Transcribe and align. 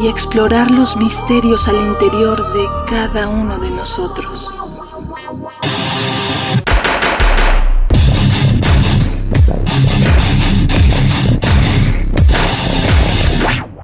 y 0.00 0.06
explorar 0.06 0.70
los 0.70 0.96
misterios 0.96 1.60
al 1.66 1.76
interior 1.76 2.52
de 2.52 2.66
cada 2.88 3.28
uno 3.28 3.58
de 3.58 3.70
nosotros. 3.70 4.44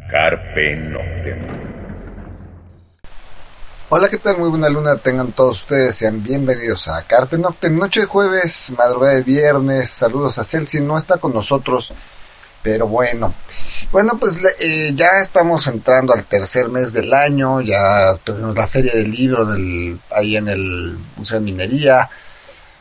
Carpe 0.09 0.77
Noctem. 0.77 1.65
Hola, 3.89 4.09
¿qué 4.09 4.19
tal? 4.19 4.39
Muy 4.39 4.51
buena 4.51 4.69
luna 4.69 4.97
tengan 4.97 5.33
todos 5.33 5.63
ustedes. 5.63 5.97
Sean 5.97 6.23
bienvenidos 6.23 6.87
a 6.87 7.03
Carpe 7.03 7.39
Noctem. 7.39 7.77
Noche 7.77 8.03
de 8.03 8.07
jueves, 8.07 8.73
madrugada 8.79 9.15
de 9.15 9.23
viernes. 9.23 9.91
Saludos 9.91 10.39
a 10.39 10.45
Celsi. 10.45 10.81
No 10.81 10.97
está 10.97 11.19
con 11.19 11.35
nosotros, 11.35 11.93
pero 12.65 12.89
bueno. 12.89 13.35
Bueno, 13.93 14.17
pues 14.19 14.43
eh, 14.59 14.93
ya 14.95 15.21
estamos 15.21 15.67
entrando 15.67 16.15
al 16.15 16.25
tercer 16.25 16.71
mes 16.71 16.93
del 16.95 17.13
año. 17.13 17.61
Ya 17.61 18.17
tuvimos 18.25 18.57
la 18.57 18.67
feria 18.67 18.95
del 18.95 19.13
libro 19.13 19.47
ahí 20.11 20.37
en 20.37 20.49
el 20.49 20.99
Museo 21.17 21.39
de 21.39 21.45
Minería. 21.45 22.09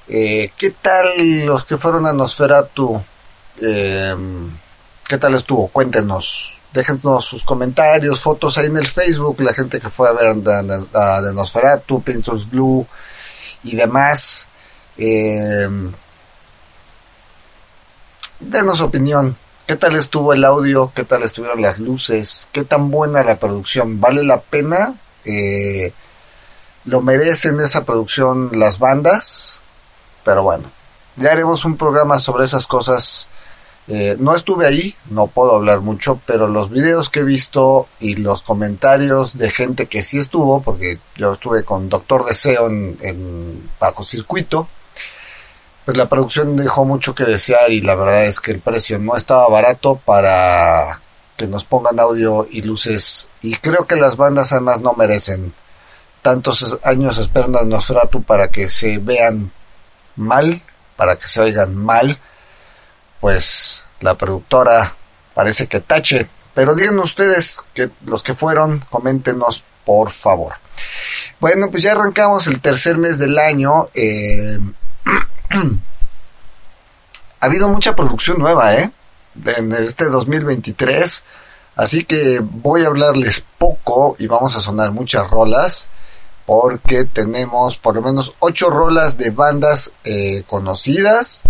Eh, 0.08 0.52
¿Qué 0.58 0.72
tal 0.72 1.46
los 1.46 1.66
que 1.66 1.78
fueron 1.78 2.08
a 2.08 2.14
Nosferatu? 2.14 3.04
Eh, 3.62 4.16
¿Qué 5.06 5.18
tal 5.18 5.36
estuvo? 5.36 5.68
Cuéntenos 5.68 6.58
déjenos 6.72 7.26
sus 7.26 7.44
comentarios, 7.44 8.22
fotos 8.22 8.58
ahí 8.58 8.66
en 8.66 8.78
el 8.78 8.88
Facebook, 8.88 9.42
la 9.42 9.54
gente 9.54 9.80
que 9.80 9.92
fue 9.92 10.10
a 10.10 10.14
ver 10.14 10.30
a, 10.94 11.22
de 11.22 11.34
Nosferatu, 11.34 12.02
Pintos 12.02 12.50
Glue 12.50 12.88
y 13.64 13.76
demás. 13.76 14.48
Denos 18.40 18.82
opinión. 18.82 19.38
¿Qué 19.66 19.76
tal 19.78 19.96
estuvo 19.96 20.34
el 20.34 20.44
audio? 20.44 20.92
¿Qué 20.94 21.04
tal 21.04 21.24
estuvieron 21.24 21.62
las 21.62 21.80
luces? 21.80 22.50
¿Qué 22.52 22.64
tan 22.64 22.92
buena 22.92 23.24
la 23.24 23.38
producción? 23.38 24.02
¿Vale 24.02 24.24
la 24.24 24.42
pena? 24.42 24.96
Eh, 25.26 25.94
¿Lo 26.86 27.02
merecen 27.02 27.60
esa 27.62 27.86
producción 27.86 28.50
las 28.54 28.80
bandas? 28.80 29.62
Pero 30.26 30.44
bueno, 30.44 30.70
ya 31.16 31.32
haremos 31.32 31.64
un 31.64 31.78
programa 31.78 32.20
sobre 32.20 32.46
esas 32.46 32.68
cosas 32.68 33.30
eh, 33.88 34.16
no 34.18 34.34
estuve 34.34 34.66
ahí, 34.66 34.96
no 35.10 35.28
puedo 35.28 35.56
hablar 35.56 35.82
mucho, 35.82 36.20
pero 36.26 36.48
los 36.48 36.70
videos 36.70 37.10
que 37.10 37.20
he 37.20 37.24
visto 37.24 37.88
y 38.00 38.16
los 38.16 38.42
comentarios 38.42 39.38
de 39.38 39.50
gente 39.50 39.88
que 39.88 40.04
sí 40.04 40.20
estuvo, 40.20 40.62
porque 40.62 41.00
yo 41.18 41.34
estuve 41.34 41.64
con 41.64 41.90
Doctor 41.90 42.24
Deseo 42.24 42.68
en, 42.68 42.98
en 43.02 43.70
bajo 43.82 44.04
circuito, 44.04 44.70
pues 45.86 45.98
la 45.98 46.08
producción 46.08 46.56
dejó 46.56 46.86
mucho 46.86 47.14
que 47.14 47.26
desear 47.26 47.72
y 47.72 47.82
la 47.82 47.96
verdad 47.96 48.26
es 48.26 48.40
que 48.40 48.52
el 48.52 48.60
precio 48.60 49.00
no 49.00 49.16
estaba 49.16 49.48
barato 49.50 49.96
para 49.96 51.02
que 51.36 51.48
nos 51.48 51.64
pongan 51.64 52.00
audio 52.00 52.48
y 52.50 52.62
luces 52.62 53.28
y 53.42 53.56
creo 53.56 53.86
que 53.86 53.96
las 53.96 54.16
bandas 54.16 54.54
además 54.54 54.82
no 54.82 54.94
merecen 54.94 55.54
tantos 56.22 56.80
años 56.84 57.18
esperando 57.18 57.60
a 57.60 57.66
Nosferatu 57.66 58.24
para 58.24 58.48
que 58.48 58.70
se 58.70 58.98
vean 58.98 59.52
mal, 60.16 60.62
para 60.96 61.18
que 61.18 61.28
se 61.28 61.42
oigan 61.42 61.76
mal 61.76 62.20
pues 63.24 63.86
la 64.02 64.16
productora 64.16 64.94
parece 65.34 65.68
que 65.68 65.80
tache. 65.80 66.28
Pero 66.54 66.76
digan 66.76 67.00
ustedes, 67.00 67.62
que 67.74 67.90
los 68.06 68.22
que 68.22 68.36
fueron, 68.36 68.84
coméntenos 68.90 69.64
por 69.86 70.12
favor. 70.12 70.56
Bueno, 71.40 71.72
pues 71.72 71.84
ya 71.84 71.94
arrancamos 71.94 72.48
el 72.48 72.60
tercer 72.60 72.98
mes 72.98 73.18
del 73.18 73.40
año. 73.40 73.88
Eh, 73.94 74.60
ha 77.40 77.46
habido 77.46 77.70
mucha 77.70 77.96
producción 77.96 78.40
nueva, 78.40 78.76
¿eh? 78.76 78.92
En 79.58 79.72
este 79.74 80.06
2023. 80.06 81.24
Así 81.76 82.06
que 82.06 82.40
voy 82.40 82.84
a 82.84 82.88
hablarles 82.88 83.44
poco 83.58 84.16
y 84.20 84.28
vamos 84.28 84.56
a 84.56 84.62
sonar 84.62 84.92
muchas 84.92 85.30
rolas. 85.30 85.90
Porque 86.46 87.06
tenemos 87.06 87.78
por 87.78 87.96
lo 87.96 88.02
menos 88.02 88.36
ocho 88.40 88.70
rolas 88.70 89.18
de 89.18 89.30
bandas 89.30 89.92
eh, 90.04 90.44
conocidas 90.46 91.44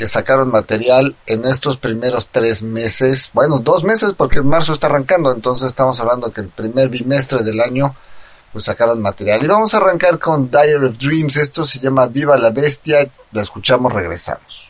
que 0.00 0.06
sacaron 0.06 0.50
material 0.50 1.14
en 1.26 1.44
estos 1.44 1.76
primeros 1.76 2.28
tres 2.28 2.62
meses, 2.62 3.30
bueno, 3.34 3.58
dos 3.58 3.84
meses 3.84 4.14
porque 4.16 4.40
marzo 4.40 4.72
está 4.72 4.86
arrancando, 4.86 5.30
entonces 5.30 5.66
estamos 5.66 6.00
hablando 6.00 6.32
que 6.32 6.40
el 6.40 6.48
primer 6.48 6.88
bimestre 6.88 7.42
del 7.42 7.60
año 7.60 7.94
pues 8.52 8.64
sacaron 8.64 9.00
material. 9.00 9.42
Y 9.42 9.46
vamos 9.46 9.74
a 9.74 9.78
arrancar 9.78 10.18
con 10.18 10.50
Dire 10.50 10.86
of 10.86 10.98
Dreams, 10.98 11.36
esto 11.36 11.64
se 11.64 11.78
llama 11.78 12.06
Viva 12.06 12.36
la 12.36 12.50
Bestia, 12.50 13.08
la 13.32 13.42
escuchamos, 13.42 13.92
regresamos. 13.92 14.69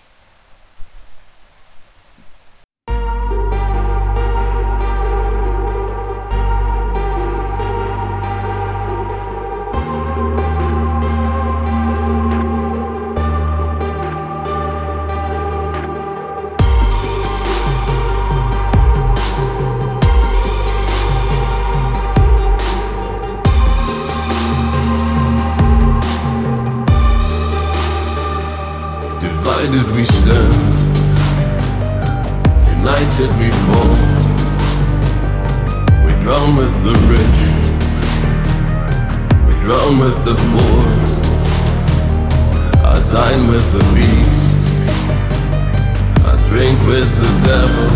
With 47.00 47.19
the 47.19 47.49
devil, 47.49 47.88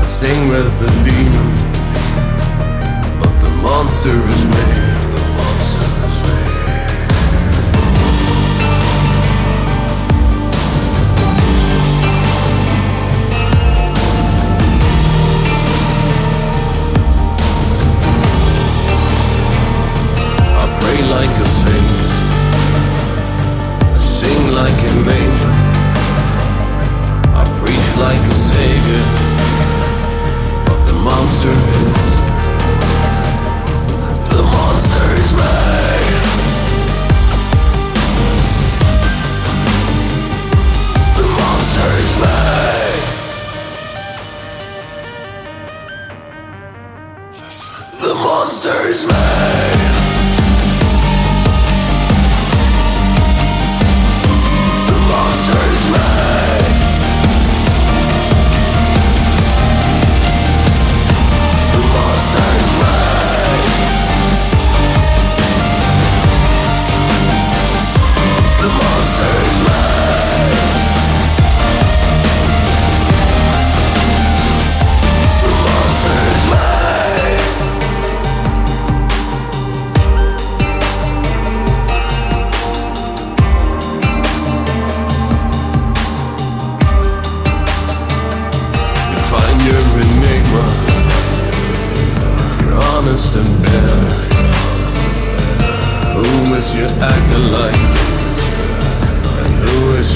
I 0.00 0.04
sing 0.04 0.48
with 0.48 0.80
the 0.80 0.88
demon, 1.04 1.50
but 3.20 3.40
the 3.40 3.50
monster 3.62 4.10
is 4.26 4.44
me. 4.46 5.11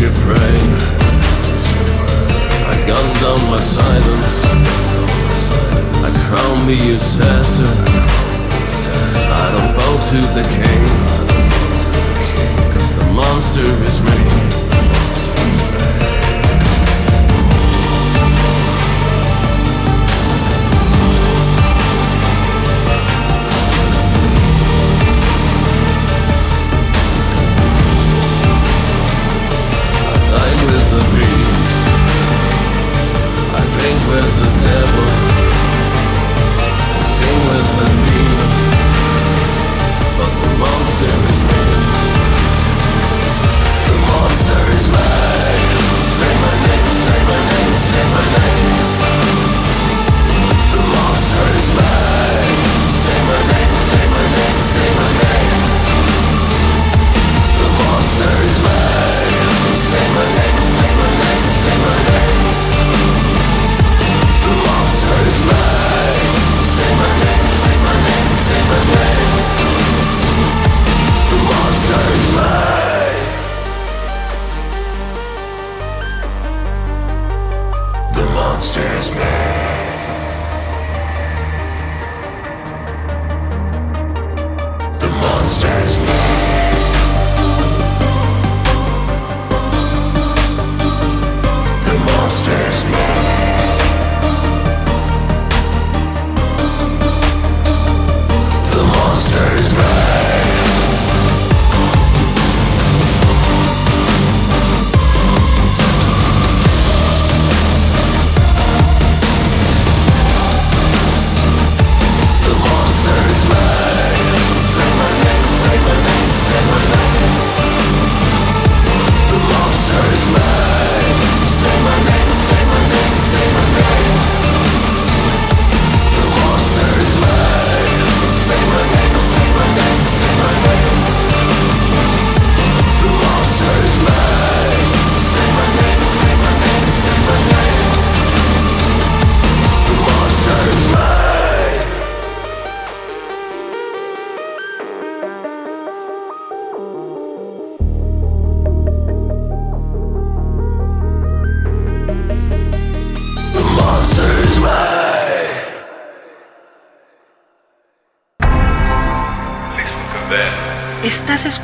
Your 0.06 0.14
prey? 0.22 0.58
I 2.70 2.74
gunned 2.86 3.14
down 3.20 3.40
my 3.50 3.58
silence. 3.58 4.44
I 6.06 6.10
crown 6.26 6.66
the 6.68 6.92
assassin. 6.92 7.76
I 9.42 9.46
don't 9.54 9.72
bow 9.76 9.94
to 10.10 10.20
the 10.36 10.44
king. 10.58 10.84
Cause 12.72 12.94
the 12.94 13.06
monster 13.12 13.68
is 13.84 14.00
me. 14.02 14.65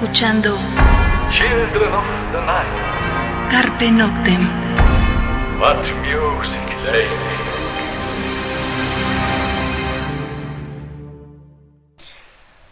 Escuchando 0.03 0.59
Carpe 3.49 3.89
Noctem. 3.93 4.49
What 5.61 5.77
music 6.03 6.91
they 6.91 7.07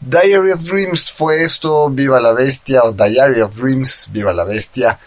Diary 0.01 0.51
of 0.51 0.65
Dreams 0.65 1.13
fue 1.13 1.45
esto, 1.45 1.89
Viva 1.89 2.19
la 2.19 2.33
Bestia, 2.33 2.83
o 2.83 2.91
Diary 2.91 3.43
of 3.43 3.55
Dreams, 3.55 4.09
Viva 4.11 4.33
la 4.33 4.43
Bestia. 4.43 4.99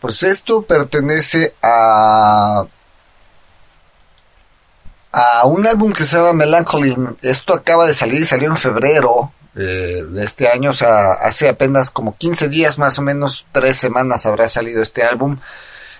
Pues 0.00 0.22
esto 0.22 0.62
pertenece 0.62 1.56
a 1.60 2.64
a 5.12 5.46
un 5.46 5.66
álbum 5.66 5.92
que 5.92 6.04
se 6.04 6.16
llama 6.16 6.32
Melancholy. 6.32 6.96
Esto 7.20 7.52
acaba 7.52 7.84
de 7.84 7.92
salir, 7.92 8.24
salió 8.24 8.48
en 8.48 8.56
febrero 8.56 9.32
eh, 9.56 10.02
de 10.10 10.24
este 10.24 10.48
año, 10.48 10.70
o 10.70 10.74
sea, 10.74 11.12
hace 11.12 11.48
apenas 11.48 11.90
como 11.90 12.16
15 12.16 12.48
días 12.48 12.78
más 12.78 12.98
o 12.98 13.02
menos, 13.02 13.46
tres 13.52 13.76
semanas 13.76 14.26
habrá 14.26 14.48
salido 14.48 14.82
este 14.82 15.02
álbum. 15.02 15.38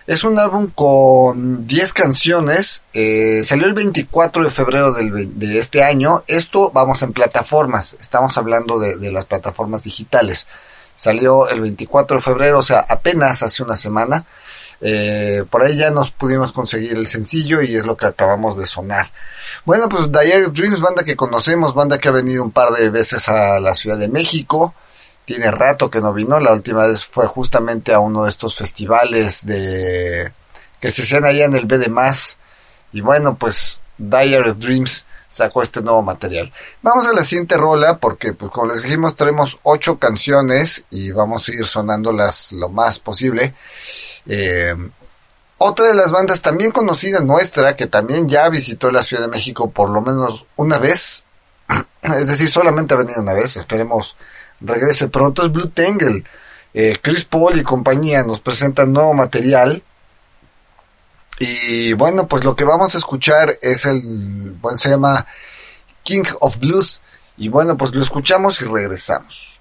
Es 0.07 0.23
un 0.23 0.38
álbum 0.38 0.71
con 0.73 1.66
10 1.66 1.92
canciones, 1.92 2.85
eh, 2.92 3.40
salió 3.42 3.66
el 3.66 3.75
24 3.75 4.45
de 4.45 4.50
febrero 4.50 4.92
de 4.92 5.59
este 5.59 5.83
año, 5.83 6.23
esto 6.28 6.71
vamos 6.73 7.02
en 7.02 7.12
plataformas, 7.12 7.97
estamos 7.99 8.38
hablando 8.38 8.78
de 8.78 9.11
las 9.11 9.25
plataformas 9.25 9.83
digitales. 9.83 10.47
Salió 10.95 11.49
el 11.49 11.61
24 11.61 12.16
de 12.16 12.23
febrero, 12.23 12.59
o 12.59 12.62
sea, 12.62 12.85
apenas 12.88 13.42
hace 13.42 13.62
una 13.62 13.76
semana. 13.76 14.25
Eh, 14.80 15.45
por 15.50 15.62
ahí 15.62 15.76
ya 15.76 15.90
nos 15.90 16.11
pudimos 16.11 16.52
conseguir 16.52 16.92
el 16.92 17.06
sencillo 17.06 17.62
y 17.62 17.75
es 17.75 17.87
lo 17.87 17.97
que 17.97 18.06
acabamos 18.06 18.56
de 18.56 18.66
sonar. 18.66 19.06
Bueno, 19.64 19.88
pues 19.88 20.11
Diary 20.12 20.45
of 20.45 20.52
Dreams, 20.52 20.80
banda 20.80 21.04
que 21.04 21.16
conocemos, 21.16 21.75
banda 21.75 21.99
que 21.99 22.09
ha 22.09 22.12
venido 22.12 22.42
un 22.42 22.52
par 22.52 22.71
de 22.73 22.90
veces 22.90 23.28
a 23.28 23.59
la 23.61 23.75
Ciudad 23.75 23.99
de 23.99 24.09
México. 24.09 24.75
Tiene 25.25 25.50
rato 25.50 25.90
que 25.90 26.00
no 26.00 26.12
vino, 26.12 26.38
la 26.38 26.52
última 26.52 26.87
vez 26.87 27.04
fue 27.04 27.26
justamente 27.26 27.92
a 27.92 27.99
uno 27.99 28.25
de 28.25 28.30
estos 28.30 28.56
festivales 28.56 29.45
de 29.45 30.33
que 30.80 30.90
se 30.90 31.02
hacían 31.02 31.25
allá 31.25 31.47
en 31.47 31.54
el 31.54 31.66
B 31.66 31.78
de 31.78 31.88
Más. 31.88 32.38
Y 32.92 33.00
bueno, 33.00 33.37
pues 33.37 33.80
Diary 33.99 34.50
of 34.50 34.59
Dreams 34.59 35.04
sacó 35.28 35.62
este 35.62 35.83
nuevo 35.83 36.02
material. 36.02 36.52
Vamos 36.83 37.06
a 37.06 37.12
la 37.12 37.23
siguiente 37.23 37.56
rola 37.56 37.99
porque, 37.99 38.33
pues, 38.33 38.50
como 38.52 38.73
les 38.73 38.83
dijimos, 38.83 39.16
tenemos 39.16 39.59
ocho 39.64 39.99
canciones 39.99 40.85
y 40.90 41.11
vamos 41.11 41.49
a 41.49 41.52
ir 41.52 41.66
sonándolas 41.66 42.52
lo 42.52 42.68
más 42.68 42.99
posible. 42.99 43.54
Eh, 44.26 44.75
otra 45.59 45.87
de 45.87 45.95
las 45.95 46.11
bandas 46.11 46.42
también 46.42 46.71
conocida 46.71 47.21
nuestra, 47.21 47.76
que 47.76 47.87
también 47.87 48.28
ya 48.28 48.49
visitó 48.49 48.90
la 48.90 49.02
Ciudad 49.02 49.23
de 49.23 49.28
México 49.28 49.71
por 49.71 49.90
lo 49.90 50.02
menos 50.02 50.45
una 50.56 50.78
vez, 50.78 51.25
es 52.02 52.26
decir, 52.26 52.49
solamente 52.49 52.95
ha 52.95 52.99
venido 52.99 53.23
una 53.23 53.33
vez, 53.33 53.56
esperemos 53.56 54.16
regrese 54.61 55.09
pronto, 55.09 55.42
es 55.42 55.52
Blue 55.52 55.68
Tangle. 55.68 56.25
Eh, 56.75 56.99
Chris 57.00 57.25
Paul 57.25 57.59
y 57.59 57.62
compañía 57.62 58.23
nos 58.23 58.40
presentan 58.40 58.92
nuevo 58.92 59.14
material. 59.14 59.83
Y 61.38 61.92
bueno, 61.95 62.26
pues 62.28 62.45
lo 62.45 62.56
que 62.56 62.64
vamos 62.64 62.95
a 62.95 62.99
escuchar 62.99 63.59
es 63.62 63.87
el, 63.87 64.56
bueno, 64.61 64.76
se 64.76 64.90
llama 64.90 65.26
King 66.02 66.25
of 66.40 66.59
Blues. 66.59 67.00
Y 67.38 67.49
bueno, 67.49 67.76
pues 67.76 67.95
lo 67.95 68.02
escuchamos 68.02 68.61
y 68.61 68.64
regresamos. 68.64 69.61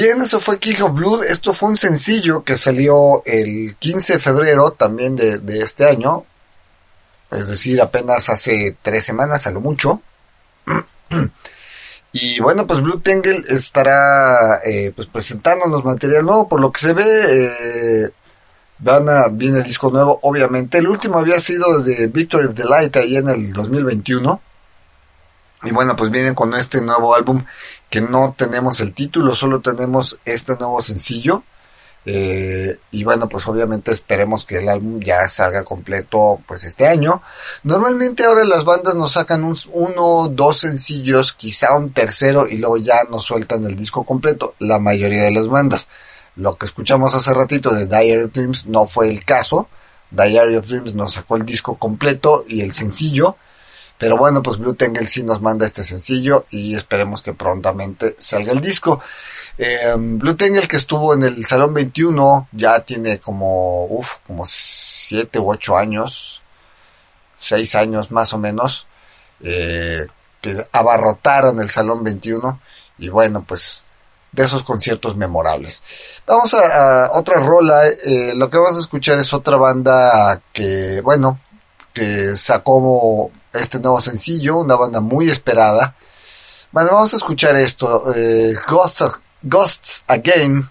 Bien, 0.00 0.18
eso 0.22 0.40
fue 0.40 0.58
King 0.58 0.80
of 0.80 0.94
Blood. 0.94 1.24
Esto 1.24 1.52
fue 1.52 1.68
un 1.68 1.76
sencillo 1.76 2.42
que 2.42 2.56
salió 2.56 3.22
el 3.26 3.76
15 3.78 4.14
de 4.14 4.18
febrero 4.18 4.70
también 4.70 5.14
de, 5.14 5.60
este 5.62 5.84
año. 5.86 6.24
Es 7.30 7.48
decir, 7.48 7.82
apenas 7.82 8.30
hace 8.30 8.78
tres 8.80 9.04
semanas, 9.04 9.46
a 9.46 9.50
lo 9.50 9.60
mucho. 9.60 10.00
Y 12.12 12.40
bueno, 12.40 12.66
pues 12.66 12.80
Blue 12.80 12.98
Tangle 12.98 13.40
estará 13.50 14.60
eh, 14.64 14.90
pues 14.96 15.06
presentándonos 15.06 15.84
material 15.84 16.24
nuevo. 16.24 16.48
Por 16.48 16.60
lo 16.60 16.72
que 16.72 16.80
se 16.80 16.92
ve, 16.92 17.04
eh, 17.04 18.10
van 18.78 19.08
a, 19.08 19.28
viene 19.28 19.58
el 19.58 19.64
disco 19.64 19.90
nuevo, 19.90 20.18
obviamente. 20.22 20.78
El 20.78 20.88
último 20.88 21.18
había 21.18 21.38
sido 21.38 21.82
de 21.82 22.08
Victory 22.08 22.46
of 22.46 22.54
the 22.54 22.64
Light 22.64 22.96
ahí 22.96 23.16
en 23.18 23.28
el 23.28 23.52
2021. 23.52 24.40
Y 25.62 25.72
bueno, 25.72 25.96
pues 25.96 26.10
vienen 26.10 26.34
con 26.34 26.54
este 26.54 26.80
nuevo 26.80 27.14
álbum 27.14 27.44
que 27.90 28.00
no 28.00 28.34
tenemos 28.36 28.80
el 28.80 28.94
título, 28.94 29.34
solo 29.34 29.60
tenemos 29.60 30.18
este 30.24 30.56
nuevo 30.56 30.80
sencillo. 30.80 31.44
Eh, 32.06 32.78
y 32.92 33.04
bueno, 33.04 33.28
pues 33.28 33.46
obviamente 33.46 33.92
esperemos 33.92 34.46
que 34.46 34.58
el 34.58 34.70
álbum 34.70 35.00
ya 35.00 35.28
salga 35.28 35.64
completo 35.64 36.40
pues 36.46 36.64
este 36.64 36.86
año. 36.86 37.22
Normalmente 37.62 38.24
ahora 38.24 38.44
las 38.44 38.64
bandas 38.64 38.94
nos 38.94 39.12
sacan 39.12 39.44
un, 39.44 39.56
uno, 39.72 40.28
dos 40.28 40.60
sencillos, 40.60 41.34
quizá 41.34 41.76
un 41.76 41.92
tercero 41.92 42.48
y 42.48 42.56
luego 42.56 42.78
ya 42.78 43.04
nos 43.10 43.24
sueltan 43.24 43.64
el 43.64 43.76
disco 43.76 44.04
completo. 44.04 44.54
La 44.58 44.78
mayoría 44.78 45.24
de 45.24 45.32
las 45.32 45.48
bandas. 45.48 45.88
Lo 46.36 46.56
que 46.56 46.66
escuchamos 46.66 47.14
hace 47.14 47.34
ratito 47.34 47.70
de 47.74 47.86
Diary 47.86 48.24
of 48.24 48.32
Dreams 48.32 48.66
no 48.66 48.86
fue 48.86 49.10
el 49.10 49.24
caso. 49.24 49.68
Diary 50.10 50.56
of 50.56 50.66
Dreams 50.66 50.94
nos 50.94 51.14
sacó 51.14 51.36
el 51.36 51.44
disco 51.44 51.76
completo 51.76 52.44
y 52.48 52.62
el 52.62 52.72
sencillo. 52.72 53.36
Pero 54.00 54.16
bueno, 54.16 54.42
pues 54.42 54.56
Blue 54.56 54.72
Tangle 54.72 55.06
sí 55.06 55.22
nos 55.22 55.42
manda 55.42 55.66
este 55.66 55.84
sencillo 55.84 56.46
y 56.48 56.74
esperemos 56.74 57.20
que 57.20 57.34
prontamente 57.34 58.16
salga 58.16 58.52
el 58.52 58.62
disco. 58.62 58.98
Eh, 59.58 59.94
Blue 59.94 60.36
Tangle 60.36 60.66
que 60.66 60.78
estuvo 60.78 61.12
en 61.12 61.22
el 61.22 61.44
Salón 61.44 61.74
21 61.74 62.48
ya 62.52 62.80
tiene 62.80 63.20
como, 63.20 63.84
uf, 63.84 64.20
como 64.26 64.44
7 64.46 65.38
u 65.38 65.50
8 65.50 65.76
años, 65.76 66.40
6 67.40 67.74
años 67.74 68.10
más 68.10 68.32
o 68.32 68.38
menos, 68.38 68.86
eh, 69.42 70.06
que 70.40 70.66
abarrotaron 70.72 71.60
el 71.60 71.68
Salón 71.68 72.02
21 72.02 72.58
y 72.96 73.10
bueno, 73.10 73.44
pues 73.46 73.84
de 74.32 74.44
esos 74.44 74.62
conciertos 74.62 75.18
memorables. 75.18 75.82
Vamos 76.26 76.54
a, 76.54 77.10
otra 77.12 77.38
rola, 77.40 77.86
eh, 77.86 78.32
lo 78.34 78.48
que 78.48 78.56
vamos 78.56 78.78
a 78.78 78.80
escuchar 78.80 79.18
es 79.18 79.34
otra 79.34 79.58
banda 79.58 80.40
que, 80.54 81.02
bueno, 81.02 81.38
que 81.92 82.34
sacó 82.34 83.30
este 83.52 83.78
nuevo 83.80 84.00
sencillo, 84.00 84.58
una 84.58 84.76
banda 84.76 85.00
muy 85.00 85.28
esperada. 85.28 85.94
Bueno, 86.72 86.90
vamos 86.92 87.12
a 87.12 87.16
escuchar 87.16 87.56
esto, 87.56 88.12
eh, 88.14 88.54
Ghosts, 88.68 89.20
Ghosts 89.42 90.04
Again, 90.06 90.68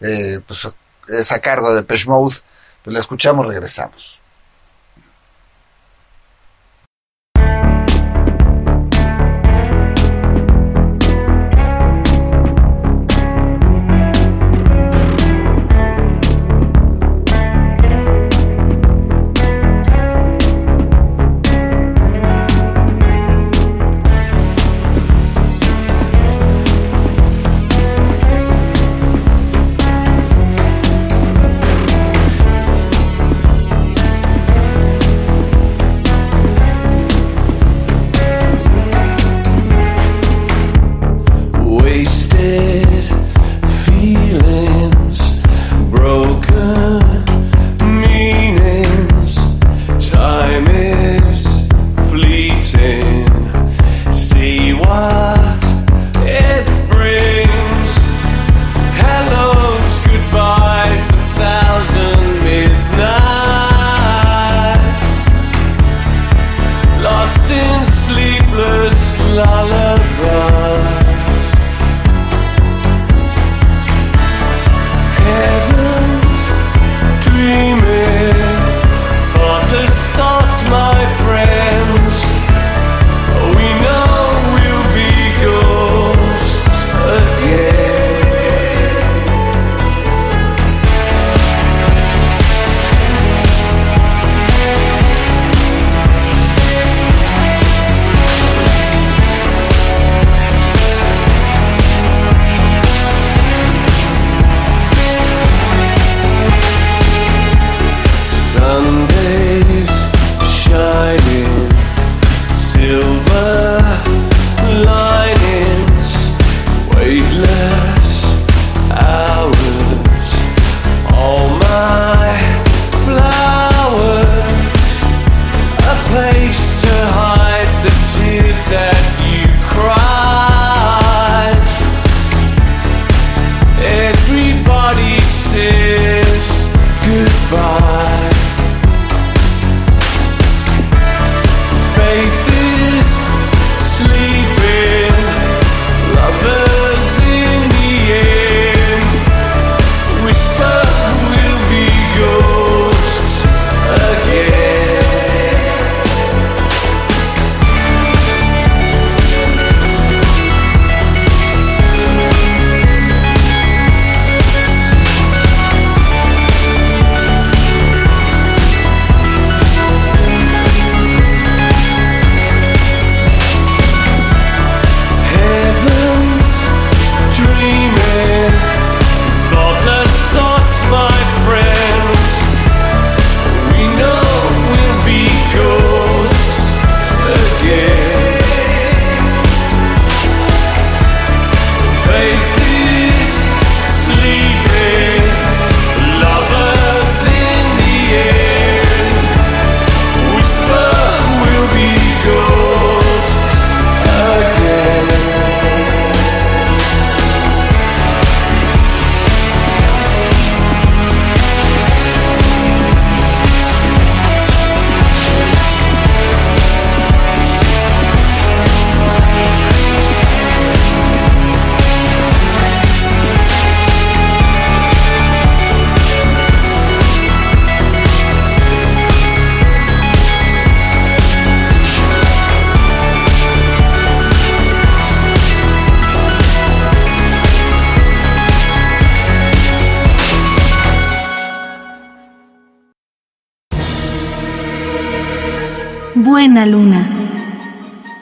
eh, 0.00 0.40
pues 0.46 0.68
es 1.08 1.32
de 1.74 1.82
Pesh 1.82 2.06
Mode, 2.06 2.36
pues 2.82 2.94
la 2.94 3.00
escuchamos, 3.00 3.46
regresamos. 3.46 4.22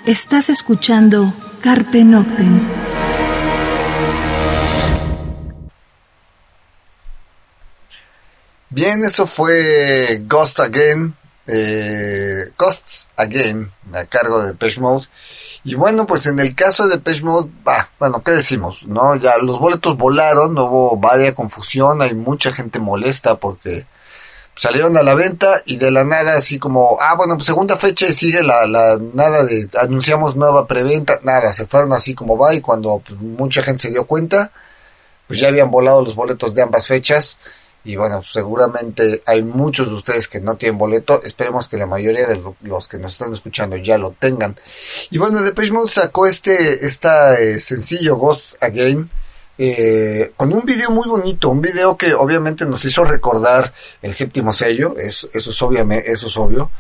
Estás 0.07 0.51
escuchando 0.51 1.33
Carpe 1.63 2.05
Noctem. 2.05 2.61
Bien, 8.69 9.03
eso 9.03 9.27
fue 9.27 10.21
Ghost 10.27 10.61
Again, 10.61 11.15
eh, 11.47 12.51
Ghosts 12.59 13.09
Again, 13.17 13.71
a 13.95 14.05
cargo 14.05 14.43
de 14.43 14.49
Depeche 14.49 14.79
Mode. 14.79 15.07
Y 15.65 15.75
bueno, 15.75 16.05
pues 16.05 16.27
en 16.27 16.39
el 16.39 16.55
caso 16.55 16.87
de 16.87 16.97
Depeche 16.97 17.23
Mode, 17.23 17.51
bah, 17.63 17.89
bueno, 17.99 18.23
¿qué 18.23 18.33
decimos? 18.33 18.87
No, 18.87 19.17
ya 19.17 19.39
los 19.39 19.59
boletos 19.59 19.97
volaron, 19.97 20.59
hubo 20.59 20.99
varia 20.99 21.35
confusión, 21.35 22.03
hay 22.03 22.13
mucha 22.13 22.53
gente 22.53 22.79
molesta 22.79 23.37
porque 23.37 23.87
salieron 24.55 24.97
a 24.97 25.03
la 25.03 25.15
venta 25.15 25.63
y 25.67 25.77
de 25.77 25.91
la 25.91 26.05
nada 26.05 26.37
así 26.37 26.59
como, 26.59 26.99
ah, 27.01 27.15
bueno, 27.17 27.35
pues 27.35 27.47
segunda 27.47 27.77
fecha 27.77 28.07
y 28.07 28.13
sigue 28.13 28.43
la, 28.43 28.67
la 28.67 28.99
nada 29.13 29.45
de, 29.45 29.69
anunciamos 29.81 30.37
nueva 30.37 30.67
preventa, 30.67 31.19
nada, 31.23 31.53
se 31.53 31.67
fueron 31.67 31.93
así 31.93 32.15
como 32.15 32.39
va 32.39 32.55
y 32.55 32.61
cuando 32.61 33.03
pues, 33.07 33.19
mucha 33.21 33.63
gente 33.63 33.83
se 33.83 33.91
dio 33.91 34.07
cuenta, 34.07 34.53
pues 35.27 35.41
ya 35.41 35.49
habían 35.49 35.71
volado 35.71 36.03
los 36.03 36.15
boletos 36.15 36.55
de 36.55 36.63
ambas 36.63 36.87
fechas 36.87 37.39
y 37.85 37.97
bueno, 37.97 38.23
seguramente 38.23 39.23
hay 39.27 39.43
muchos 39.43 39.89
de 39.89 39.95
ustedes 39.95 40.27
que 40.27 40.41
no 40.41 40.57
tienen 40.57 40.79
boleto. 40.79 41.21
Esperemos 41.23 41.69
que 41.69 41.77
la 41.77 41.87
mayoría 41.87 42.27
de 42.27 42.43
los 42.63 42.89
que 42.89 42.99
nos 42.99 43.13
están 43.13 43.33
escuchando 43.35 43.77
ya 43.77 43.99
lo 43.99 44.13
tengan. 44.13 44.59
Y 45.11 45.19
bueno, 45.19 45.43
Depeche 45.43 45.71
Mode 45.71 45.93
sacó 45.93 46.27
este 46.27 46.87
esta, 46.87 47.39
eh, 47.39 47.61
sencillo 47.61 48.17
Ghost 48.17 48.63
Again. 48.63 49.11
Eh, 49.57 50.33
con 50.37 50.53
un 50.53 50.65
video 50.65 50.91
muy 50.91 51.09
bonito, 51.09 51.51
un 51.51 51.61
video 51.61 51.97
que 51.97 52.13
obviamente 52.15 52.67
nos 52.67 52.85
hizo 52.85 53.05
recordar 53.05 53.73
el 54.03 54.13
séptimo 54.13 54.53
sello, 54.53 54.97
eso, 54.97 55.29
es, 55.33 55.47
eso 55.47 56.27
es 56.27 56.37
obvio. 56.37 56.71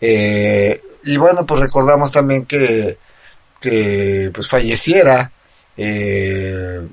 Eh, 0.00 0.80
y 1.04 1.16
bueno, 1.16 1.46
pues 1.46 1.60
recordamos 1.60 2.12
también 2.12 2.44
que, 2.44 2.98
que 3.60 4.30
pues 4.34 4.48
falleciera 4.48 5.32
eh, 5.76 6.86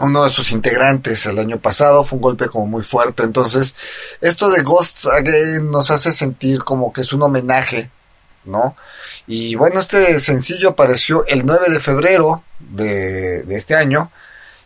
uno 0.00 0.24
de 0.24 0.30
sus 0.30 0.52
integrantes 0.52 1.26
el 1.26 1.38
año 1.38 1.58
pasado, 1.58 2.04
fue 2.04 2.16
un 2.16 2.22
golpe 2.22 2.48
como 2.48 2.66
muy 2.66 2.82
fuerte, 2.82 3.22
entonces 3.22 3.74
esto 4.20 4.50
de 4.50 4.62
Ghosts 4.62 5.06
Again 5.06 5.70
nos 5.70 5.90
hace 5.90 6.12
sentir 6.12 6.62
como 6.64 6.92
que 6.92 7.00
es 7.00 7.12
un 7.12 7.22
homenaje, 7.22 7.90
¿no? 8.44 8.76
Y 9.28 9.56
bueno, 9.56 9.78
este 9.78 10.18
sencillo 10.18 10.70
apareció 10.70 11.24
el 11.26 11.44
9 11.44 11.68
de 11.68 11.80
febrero 11.80 12.42
de, 12.58 13.44
este 13.54 13.74
año, 13.74 14.10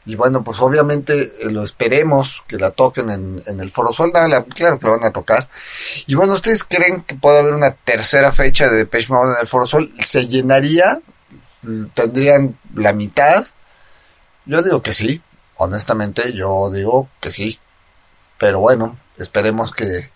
y 0.07 0.15
bueno, 0.15 0.45
pues 0.45 0.61
obviamente 0.61 1.33
eh, 1.41 1.51
lo 1.51 1.65
esperemos 1.65 2.45
que 2.47 2.59
la 2.59 2.71
toquen 2.71 3.11
en, 3.11 3.61
el 3.61 3.71
Foro 3.73 3.93
Sol, 3.93 4.13
claro 4.13 4.47
que 4.79 4.87
lo 4.87 4.93
van 4.93 5.05
a 5.05 5.13
tocar. 5.13 5.49
Y 6.07 6.15
bueno, 6.15 6.35
¿ustedes 6.35 6.63
creen 6.63 7.03
que 7.03 7.17
puede 7.17 7.41
haber 7.41 7.55
una 7.55 7.73
tercera 7.73 8.31
fecha 8.31 8.69
de 8.69 8.79
Depeche 8.79 9.13
en 9.13 9.41
el 9.41 9.49
Foro 9.49 9.67
Sol? 9.67 9.93
¿Se 10.05 10.29
llenaría? 10.29 11.01
¿Tendrían 11.95 12.57
la 12.75 12.93
mitad? 12.93 13.45
Yo 14.47 14.63
digo 14.63 14.81
que 14.81 14.93
sí, 14.93 15.21
honestamente 15.57 16.33
yo 16.35 16.71
digo 16.71 17.09
que 17.21 17.33
sí, 17.33 17.59
pero 18.39 18.61
bueno, 18.61 18.97
esperemos 19.19 19.73
que, 19.73 20.12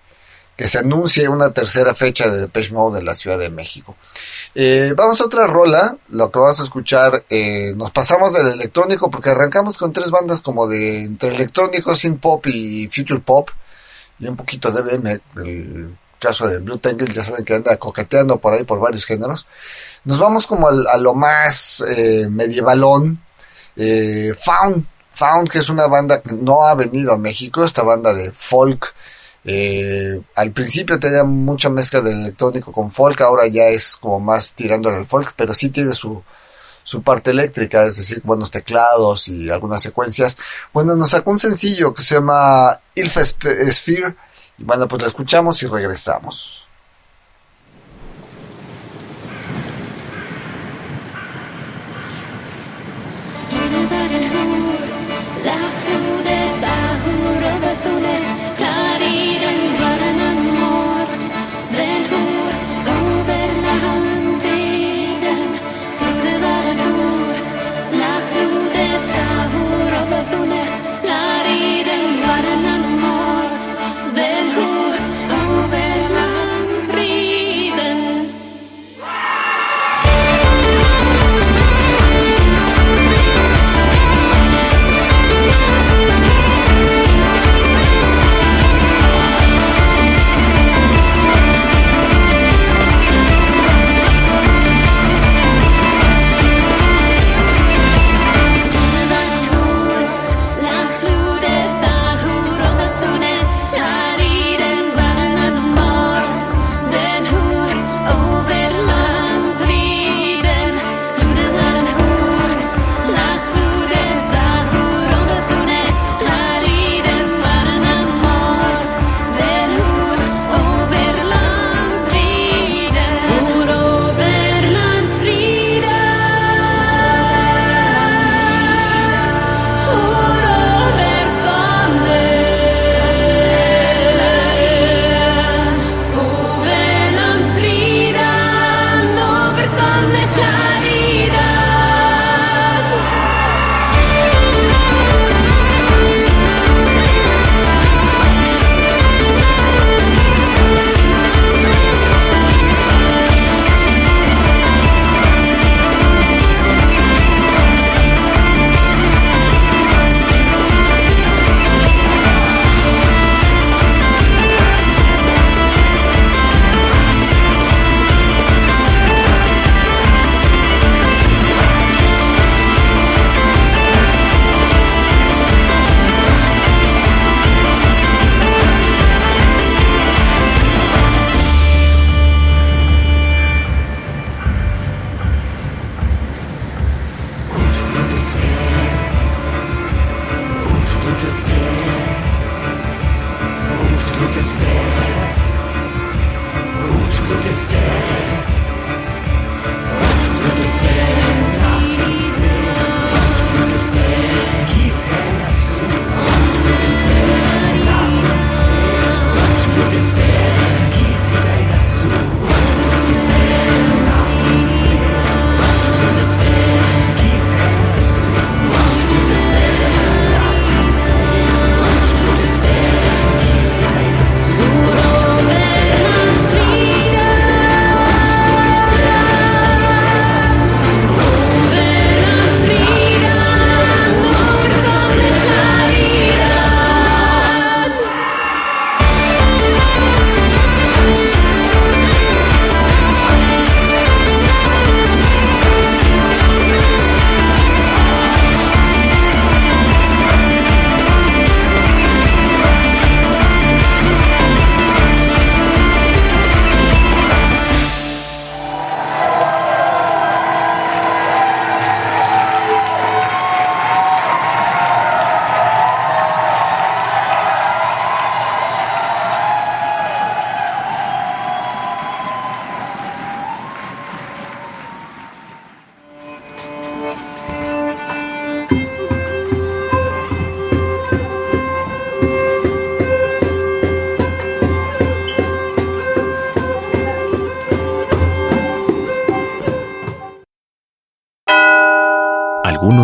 que 0.57 0.67
se 0.67 0.79
anuncie 0.79 1.29
una 1.29 1.51
tercera 1.51 1.95
fecha 1.95 2.31
de 2.31 2.41
Depeche 2.41 2.73
Mode 2.73 3.01
de 3.01 3.05
la 3.05 3.15
Ciudad 3.15 3.39
de 3.39 3.51
México. 3.51 3.95
Eh, 4.55 4.95
vamos 4.97 5.21
a 5.21 5.27
otra 5.27 5.47
rola, 5.47 5.97
lo 6.09 6.31
que 6.31 6.39
vamos 6.39 6.59
a 6.59 6.63
escuchar, 6.63 7.25
eh, 7.29 7.75
nos 7.77 7.91
pasamos 7.91 8.33
del 8.33 8.47
electrónico 8.47 9.11
porque 9.11 9.31
arrancamos 9.31 9.77
con 9.77 9.93
tres 9.93 10.11
bandas 10.11 10.41
como 10.41 10.67
de 10.67 11.05
entre 11.05 11.35
electrónico, 11.35 11.95
synth 11.95 12.21
pop 12.21 12.47
y 12.47 12.89
future 12.89 13.21
pop 13.21 13.51
y 14.19 14.27
un 14.27 14.37
poquito 14.37 14.71
de 14.71 14.81
BM, 14.81 15.21
el 15.45 15.95
caso 16.19 16.49
de 16.49 16.61
Blue 16.61 16.79
Tangle, 16.79 17.13
ya 17.13 17.23
saben 17.23 17.45
que 17.45 17.53
anda 17.53 17.77
coqueteando 17.77 18.39
por 18.39 18.55
ahí 18.55 18.65
por 18.65 18.81
varios 18.81 19.05
géneros. 19.05 19.47
Nos 20.05 20.19
vamos 20.19 20.47
como 20.47 20.69
a, 20.69 20.97
lo 20.97 21.13
más 21.13 21.85
eh, 21.87 22.29
medievalón, 22.31 23.21
Found, 23.77 24.87
Found, 25.13 25.51
que 25.51 25.59
es 25.59 25.69
una 25.69 25.87
banda 25.87 26.23
que 26.23 26.33
no 26.33 26.67
ha 26.67 26.75
venido 26.75 27.13
a 27.13 27.19
México, 27.19 27.63
esta 27.63 27.83
banda 27.83 28.15
de 28.15 28.33
folk. 28.33 28.95
Eh, 29.49 30.21
al 30.35 30.51
principio 30.51 30.99
tenía 30.99 31.23
mucha 31.23 31.71
mezcla 31.71 32.01
de 32.01 32.11
electrónico 32.11 32.73
con 32.73 32.91
folk, 32.91 33.21
ahora 33.21 33.47
ya 33.47 33.69
es 33.69 33.97
como 33.97 34.19
más 34.19 34.53
tirándole 34.55 34.97
al 34.97 35.07
folk, 35.07 35.35
pero 35.37 35.55
sí 35.55 35.69
tiene 35.69 35.93
su, 35.93 36.21
su 36.83 37.03
parte 37.03 37.31
eléctrica, 37.31 37.85
es 37.85 37.97
decir, 37.97 38.21
buenos 38.25 38.51
teclados 38.51 39.29
y 39.29 39.49
algunas 39.49 39.83
secuencias. 39.83 40.37
Bueno, 40.73 40.97
nos 40.97 41.11
sacó 41.11 41.31
un 41.31 41.39
sencillo 41.39 41.95
que 41.95 42.03
se 42.03 42.17
llama 42.17 42.81
Ilfa 42.97 43.25
Sphere, 43.25 44.17
y 44.59 44.65
bueno, 44.65 44.89
pues 44.89 45.03
lo 45.03 45.09
escuchamos 45.09 45.63
y 45.63 45.67
regresamos. 45.67 46.66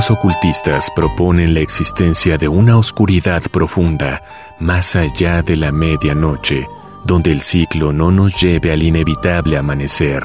Algunos 0.02 0.18
ocultistas 0.18 0.90
proponen 0.90 1.54
la 1.54 1.60
existencia 1.60 2.36
de 2.36 2.48
una 2.48 2.76
oscuridad 2.76 3.40
profunda 3.52 4.20
más 4.58 4.96
allá 4.96 5.42
de 5.42 5.54
la 5.54 5.70
medianoche, 5.70 6.66
donde 7.04 7.30
el 7.30 7.40
ciclo 7.40 7.92
no 7.92 8.10
nos 8.10 8.34
lleve 8.34 8.72
al 8.72 8.82
inevitable 8.82 9.56
amanecer. 9.56 10.24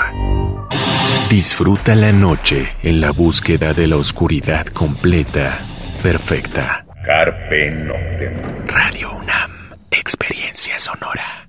Disfruta 1.30 1.94
la 1.94 2.12
noche 2.12 2.76
en 2.82 3.00
la 3.02 3.12
búsqueda 3.12 3.72
de 3.74 3.86
la 3.86 3.98
oscuridad 3.98 4.66
completa, 4.66 5.60
perfecta. 6.02 6.84
Carpe 7.06 7.70
Noctem. 7.70 8.66
Radio 8.66 9.12
UNAM, 9.12 9.78
experiencia 9.92 10.80
sonora. 10.80 11.48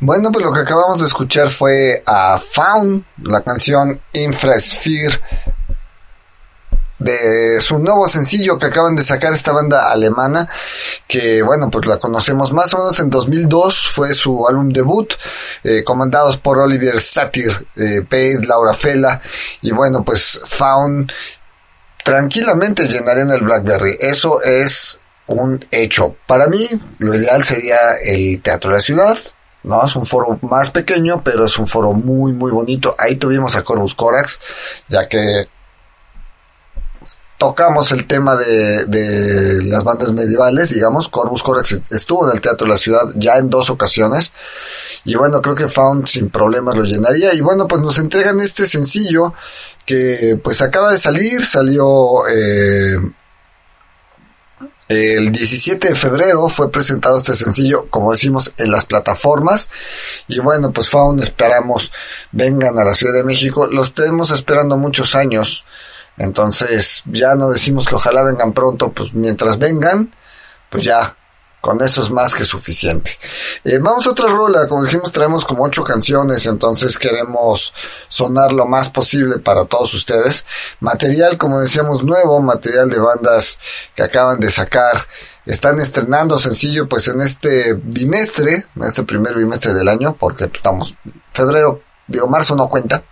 Bueno, 0.00 0.32
pues 0.32 0.44
lo 0.44 0.52
que 0.52 0.60
acabamos 0.60 0.98
de 0.98 1.06
escuchar 1.06 1.48
fue 1.48 2.02
a 2.06 2.38
Faun, 2.38 3.04
la 3.22 3.42
canción 3.42 4.00
Infrasphere 4.14 5.20
de 7.00 7.60
su 7.60 7.78
nuevo 7.78 8.06
sencillo 8.08 8.58
que 8.58 8.66
acaban 8.66 8.94
de 8.94 9.02
sacar 9.02 9.32
esta 9.32 9.52
banda 9.52 9.90
alemana, 9.90 10.46
que 11.08 11.42
bueno, 11.42 11.70
pues 11.70 11.86
la 11.86 11.96
conocemos 11.96 12.52
más 12.52 12.72
o 12.74 12.78
menos 12.78 13.00
en 13.00 13.10
2002, 13.10 13.88
fue 13.88 14.12
su 14.12 14.46
álbum 14.46 14.68
debut, 14.68 15.14
eh, 15.64 15.82
comandados 15.82 16.36
por 16.36 16.58
Oliver 16.58 17.00
Satir, 17.00 17.50
eh, 17.76 18.02
Page, 18.08 18.46
Laura 18.46 18.74
Fela, 18.74 19.20
y 19.62 19.72
bueno, 19.72 20.04
pues 20.04 20.40
Faun 20.46 21.10
tranquilamente 22.04 22.86
llenarían 22.86 23.30
el 23.30 23.40
Blackberry, 23.40 23.96
eso 24.00 24.42
es 24.42 25.00
un 25.26 25.64
hecho. 25.70 26.16
Para 26.26 26.48
mí, 26.48 26.68
lo 26.98 27.14
ideal 27.14 27.42
sería 27.44 27.78
el 28.04 28.42
Teatro 28.42 28.70
de 28.70 28.76
la 28.76 28.82
Ciudad, 28.82 29.18
¿no? 29.62 29.86
Es 29.86 29.96
un 29.96 30.04
foro 30.04 30.38
más 30.42 30.70
pequeño, 30.70 31.22
pero 31.24 31.46
es 31.46 31.58
un 31.58 31.66
foro 31.66 31.92
muy, 31.92 32.32
muy 32.32 32.50
bonito. 32.50 32.94
Ahí 32.98 33.16
tuvimos 33.16 33.56
a 33.56 33.62
Corvus 33.62 33.94
Corax, 33.94 34.40
ya 34.88 35.08
que 35.08 35.48
tocamos 37.40 37.90
el 37.90 38.06
tema 38.06 38.36
de, 38.36 38.84
de, 38.84 39.64
las 39.64 39.82
bandas 39.82 40.12
medievales, 40.12 40.68
digamos, 40.68 41.08
Corvus 41.08 41.42
Corax 41.42 41.80
estuvo 41.90 42.28
en 42.28 42.34
el 42.34 42.40
Teatro 42.42 42.66
de 42.66 42.72
la 42.72 42.76
Ciudad 42.76 43.00
ya 43.16 43.38
en 43.38 43.48
dos 43.48 43.70
ocasiones, 43.70 44.34
y 45.06 45.14
bueno, 45.14 45.40
creo 45.40 45.54
que 45.54 45.66
Found 45.66 46.06
sin 46.06 46.28
problemas 46.28 46.76
lo 46.76 46.84
llenaría, 46.84 47.32
y 47.32 47.40
bueno, 47.40 47.66
pues 47.66 47.80
nos 47.80 47.98
entregan 47.98 48.40
este 48.40 48.66
sencillo 48.66 49.32
que 49.86 50.38
pues 50.44 50.60
acaba 50.60 50.92
de 50.92 50.98
salir, 50.98 51.42
salió 51.42 52.28
eh, 52.28 52.98
el 54.88 55.32
17 55.32 55.88
de 55.88 55.94
febrero 55.94 56.46
fue 56.50 56.70
presentado 56.70 57.16
este 57.16 57.34
sencillo, 57.34 57.86
como 57.88 58.10
decimos, 58.10 58.52
en 58.58 58.72
las 58.72 58.84
plataformas. 58.86 59.70
Y 60.26 60.40
bueno, 60.40 60.72
pues 60.72 60.90
Faun 60.90 61.20
esperamos 61.20 61.92
vengan 62.32 62.76
a 62.76 62.82
la 62.82 62.92
Ciudad 62.92 63.14
de 63.14 63.22
México. 63.22 63.68
Los 63.68 63.94
tenemos 63.94 64.32
esperando 64.32 64.76
muchos 64.76 65.14
años. 65.14 65.64
Entonces 66.20 67.02
ya 67.06 67.34
no 67.34 67.48
decimos 67.48 67.88
que 67.88 67.94
ojalá 67.94 68.22
vengan 68.22 68.52
pronto, 68.52 68.92
pues 68.92 69.14
mientras 69.14 69.58
vengan, 69.58 70.14
pues 70.68 70.84
ya 70.84 71.16
con 71.62 71.82
eso 71.82 72.02
es 72.02 72.10
más 72.10 72.34
que 72.34 72.44
suficiente. 72.44 73.18
Eh, 73.64 73.78
vamos 73.80 74.06
a 74.06 74.10
otra 74.10 74.28
rola, 74.28 74.66
como 74.66 74.84
dijimos 74.84 75.12
traemos 75.12 75.46
como 75.46 75.64
ocho 75.64 75.82
canciones, 75.82 76.44
entonces 76.44 76.98
queremos 76.98 77.72
sonar 78.08 78.52
lo 78.52 78.66
más 78.66 78.90
posible 78.90 79.38
para 79.38 79.64
todos 79.64 79.94
ustedes. 79.94 80.44
Material, 80.80 81.38
como 81.38 81.58
decíamos, 81.58 82.04
nuevo, 82.04 82.38
material 82.42 82.90
de 82.90 82.98
bandas 82.98 83.58
que 83.94 84.02
acaban 84.02 84.40
de 84.40 84.50
sacar, 84.50 84.96
están 85.46 85.78
estrenando 85.80 86.38
sencillo 86.38 86.86
pues 86.86 87.08
en 87.08 87.22
este 87.22 87.72
bimestre, 87.72 88.66
en 88.76 88.82
este 88.82 89.04
primer 89.04 89.36
bimestre 89.36 89.72
del 89.72 89.88
año, 89.88 90.16
porque 90.18 90.50
estamos 90.52 90.96
febrero, 91.32 91.80
digo 92.06 92.26
marzo 92.26 92.54
no 92.56 92.68
cuenta. 92.68 93.04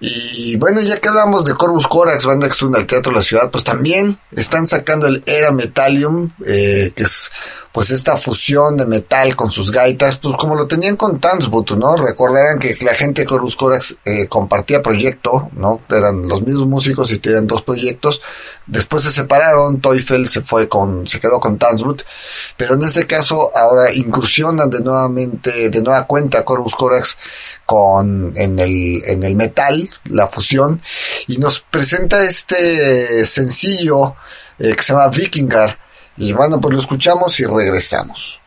Y 0.00 0.56
bueno, 0.56 0.80
ya 0.80 0.98
que 0.98 1.08
hablamos 1.08 1.44
de 1.44 1.54
Corvus 1.54 1.88
Corax, 1.88 2.26
banda 2.26 2.46
en 2.46 2.74
el 2.74 2.86
Teatro 2.86 3.12
de 3.12 3.18
la 3.18 3.22
Ciudad, 3.22 3.50
pues 3.50 3.64
también 3.64 4.18
están 4.32 4.66
sacando 4.66 5.06
el 5.06 5.22
Era 5.26 5.52
Metallium, 5.52 6.30
eh, 6.46 6.92
que 6.94 7.02
es 7.04 7.30
pues 7.74 7.90
esta 7.90 8.16
fusión 8.16 8.76
de 8.76 8.86
metal 8.86 9.34
con 9.34 9.50
sus 9.50 9.72
gaitas, 9.72 10.16
pues 10.18 10.36
como 10.36 10.54
lo 10.54 10.68
tenían 10.68 10.94
con 10.94 11.18
Tanzbut, 11.18 11.72
¿no? 11.72 11.96
Recordarán 11.96 12.56
que 12.60 12.76
la 12.82 12.94
gente 12.94 13.22
de 13.22 13.26
Corvus 13.26 13.56
Corax 13.56 13.96
eh, 14.04 14.28
compartía 14.28 14.80
proyecto, 14.80 15.50
¿no? 15.54 15.80
Eran 15.90 16.28
los 16.28 16.42
mismos 16.42 16.68
músicos 16.68 17.10
y 17.10 17.18
tenían 17.18 17.48
dos 17.48 17.62
proyectos. 17.62 18.22
Después 18.66 19.02
se 19.02 19.10
separaron, 19.10 19.80
Teufel 19.80 20.28
se 20.28 20.42
fue 20.42 20.68
con, 20.68 21.08
se 21.08 21.18
quedó 21.18 21.40
con 21.40 21.58
Tanzbut, 21.58 22.02
pero 22.56 22.76
en 22.76 22.84
este 22.84 23.08
caso 23.08 23.50
ahora 23.56 23.92
incursionan 23.92 24.70
de 24.70 24.78
nuevamente, 24.78 25.68
de 25.68 25.82
nueva 25.82 26.06
cuenta 26.06 26.44
Corvus 26.44 26.76
Corax 26.76 27.16
con, 27.66 28.32
en 28.36 28.58
el, 28.58 29.02
en 29.06 29.22
el 29.22 29.34
metal, 29.34 29.90
la 30.04 30.28
fusión, 30.28 30.82
y 31.26 31.38
nos 31.38 31.60
presenta 31.60 32.24
este 32.24 33.24
sencillo 33.24 34.16
eh, 34.58 34.74
que 34.74 34.82
se 34.82 34.92
llama 34.92 35.08
Vikingar, 35.08 35.78
y 36.16 36.32
bueno, 36.32 36.60
pues 36.60 36.74
lo 36.74 36.80
escuchamos 36.80 37.38
y 37.40 37.44
regresamos. 37.44 38.40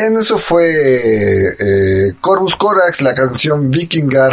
Bien, 0.00 0.16
eso 0.16 0.38
fue 0.38 0.64
eh, 0.66 2.14
Corvus 2.22 2.56
Corax, 2.56 3.02
la 3.02 3.12
canción 3.12 3.70
Vikingar, 3.70 4.32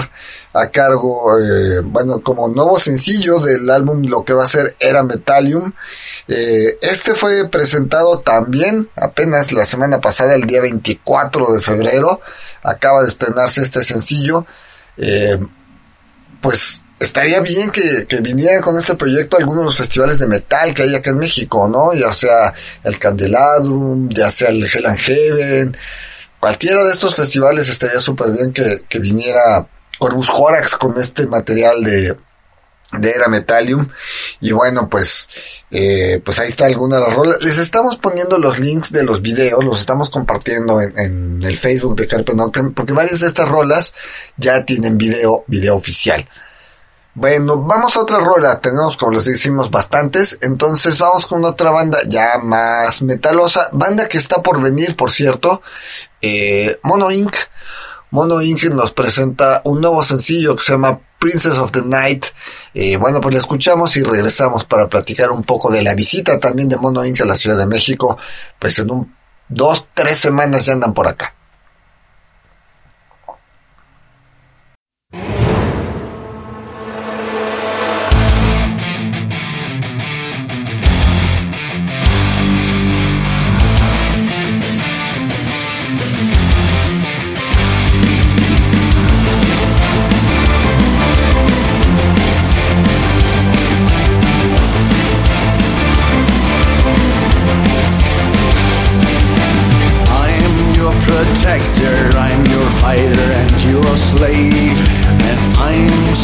a 0.54 0.68
cargo, 0.68 1.38
eh, 1.38 1.82
bueno, 1.84 2.22
como 2.22 2.48
nuevo 2.48 2.80
sencillo 2.80 3.42
del 3.42 3.70
álbum, 3.70 4.06
lo 4.06 4.24
que 4.24 4.32
va 4.32 4.46
a 4.46 4.48
ser 4.48 4.78
Era 4.80 5.04
Metallium. 5.04 5.74
Eh, 6.30 6.78
este 6.82 7.16
fue 7.16 7.50
presentado 7.50 8.20
también 8.20 8.90
apenas 8.96 9.52
la 9.52 9.66
semana 9.66 10.00
pasada, 10.00 10.36
el 10.36 10.46
día 10.46 10.62
24 10.62 11.52
de 11.52 11.60
febrero. 11.60 12.22
Acaba 12.64 13.02
de 13.02 13.10
estrenarse 13.10 13.62
este 13.62 13.84
sencillo. 13.84 14.46
pues 16.40 16.82
estaría 17.00 17.40
bien 17.42 17.70
que, 17.72 18.06
que, 18.08 18.22
vinieran 18.22 18.62
con 18.62 18.78
este 18.78 18.96
proyecto 18.96 19.38
algunos 19.38 19.62
de 19.62 19.66
los 19.66 19.78
festivales 19.78 20.20
de 20.20 20.28
metal 20.28 20.74
que 20.74 20.84
hay 20.84 20.96
acá 20.96 21.12
en 21.12 21.18
México, 21.18 21.68
¿no? 21.68 21.94
Ya 21.94 22.12
sea 22.12 22.54
el 22.84 22.98
Candelabrum, 22.98 24.10
ya 24.10 24.30
sea 24.32 24.50
el 24.50 24.64
Hell 24.64 24.86
and 24.86 24.98
Heaven, 24.98 25.78
cualquiera 26.40 26.84
de 26.84 26.92
estos 26.92 27.16
festivales 27.16 27.70
estaría 27.70 28.00
súper 28.00 28.32
bien 28.32 28.52
que, 28.52 28.84
que, 28.88 29.00
viniera 29.00 29.68
Corvus 29.98 30.30
Corax 30.30 30.76
con 30.76 31.00
este 31.00 31.28
material 31.28 31.84
de, 31.84 32.16
de 32.94 33.10
Era 33.12 33.28
Metallium. 33.28 33.88
Y 34.40 34.52
bueno, 34.52 34.90
pues, 34.90 35.28
eh, 35.72 36.22
pues 36.24 36.40
ahí 36.40 36.48
está 36.48 36.66
alguna 36.66 36.98
de 36.98 37.04
las 37.04 37.14
rolas. 37.14 37.42
Les 37.42 37.58
estamos 37.58 37.98
poniendo 37.98 38.38
los 38.38 38.60
links 38.60 38.92
de 38.92 39.04
los 39.04 39.22
videos, 39.22 39.64
los 39.64 39.80
estamos 39.80 40.10
compartiendo 40.10 40.82
en, 40.82 40.98
en 40.98 41.40
el 41.44 41.58
Facebook 41.58 41.96
de 41.96 42.08
Carpe 42.08 42.34
Noctem, 42.34 42.74
porque 42.74 42.94
varias 42.94 43.20
de 43.20 43.28
estas 43.28 43.50
rolas 43.50 43.94
ya 44.38 44.66
tienen 44.66 44.98
video, 44.98 45.44
video 45.48 45.76
oficial. 45.76 46.28
Bueno, 47.20 47.58
vamos 47.58 47.98
a 47.98 48.02
otra 48.02 48.20
rola. 48.20 48.60
Tenemos, 48.60 48.96
como 48.96 49.14
les 49.14 49.26
decimos, 49.26 49.72
bastantes. 49.72 50.38
Entonces 50.44 51.00
vamos 51.00 51.26
con 51.26 51.44
otra 51.46 51.72
banda 51.72 51.98
ya 52.08 52.38
más 52.44 53.02
metalosa. 53.02 53.70
Banda 53.72 54.08
que 54.08 54.20
está 54.20 54.44
por 54.44 54.62
venir, 54.62 54.96
por 54.96 55.10
cierto. 55.10 55.64
Eh, 56.22 56.78
Mono 56.84 57.10
Inc. 57.10 57.36
Mono 58.12 58.40
Inc. 58.40 58.66
nos 58.66 58.92
presenta 58.92 59.64
un 59.64 59.82
nuevo 59.82 60.04
sencillo 60.04 60.56
que 60.56 60.62
se 60.62 60.74
llama 60.74 61.00
Princess 61.18 61.58
of 61.58 61.72
the 61.72 61.82
Night. 61.82 62.28
Eh, 62.76 62.98
bueno, 62.98 63.20
pues 63.20 63.34
le 63.34 63.40
escuchamos 63.40 63.98
y 63.98 64.04
regresamos 64.04 64.66
para 64.66 64.88
platicar 64.88 65.32
un 65.32 65.42
poco 65.42 65.72
de 65.72 65.82
la 65.82 65.96
visita 65.96 66.40
también 66.40 66.70
de 66.70 66.78
Mono 66.78 67.04
Inc. 67.04 67.22
a 67.22 67.26
la 67.26 67.36
Ciudad 67.36 67.58
de 67.58 67.66
México. 67.66 68.16
Pues 68.60 68.78
en 68.78 68.92
un 68.92 69.18
dos, 69.50 69.88
tres 69.96 70.20
semanas 70.20 70.68
ya 70.68 70.74
andan 70.74 70.94
por 70.94 71.08
acá. 71.08 71.34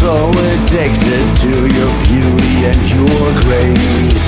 so 0.04 0.28
addicted 0.52 1.26
to 1.40 1.48
your 1.48 1.92
beauty 2.04 2.56
and 2.68 2.82
your 2.92 3.26
grace. 3.48 4.26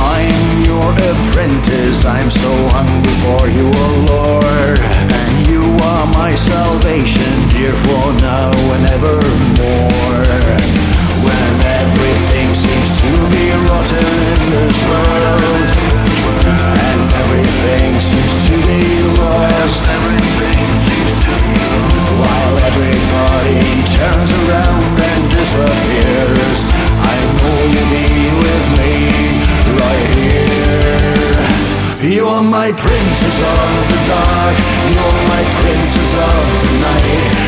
I'm 0.00 0.64
your 0.64 0.88
apprentice, 0.96 2.06
I'm 2.08 2.30
so 2.30 2.52
hungry 2.72 3.16
for 3.24 3.44
you, 3.52 3.68
O 3.68 3.84
oh 3.84 3.96
Lord. 4.16 4.80
And 5.20 5.34
you 5.44 5.60
are 5.92 6.06
my 6.16 6.32
salvation, 6.34 7.32
dear, 7.52 7.76
for 7.84 8.06
now 8.24 8.48
and 8.48 8.84
evermore. 8.96 10.24
When 11.26 11.52
everything 11.68 12.48
seems 12.56 12.88
to 13.04 13.12
be 13.28 13.44
rotten 13.68 14.08
in 14.32 14.40
this 14.56 14.78
world, 14.88 15.68
and 16.48 17.00
everything 17.20 17.90
seems 18.08 18.34
to 18.48 18.56
be 18.64 18.82
lost, 19.20 19.84
while 22.24 22.54
everybody 22.72 23.60
turns 23.84 24.32
around. 24.48 24.89
my 32.50 32.72
princes 32.72 33.42
of 33.42 33.88
the 33.90 33.98
dark, 34.08 34.58
you're 34.90 35.22
my 35.28 35.42
princes 35.60 36.14
of 36.14 36.62
the 36.64 36.80
night. 36.80 37.39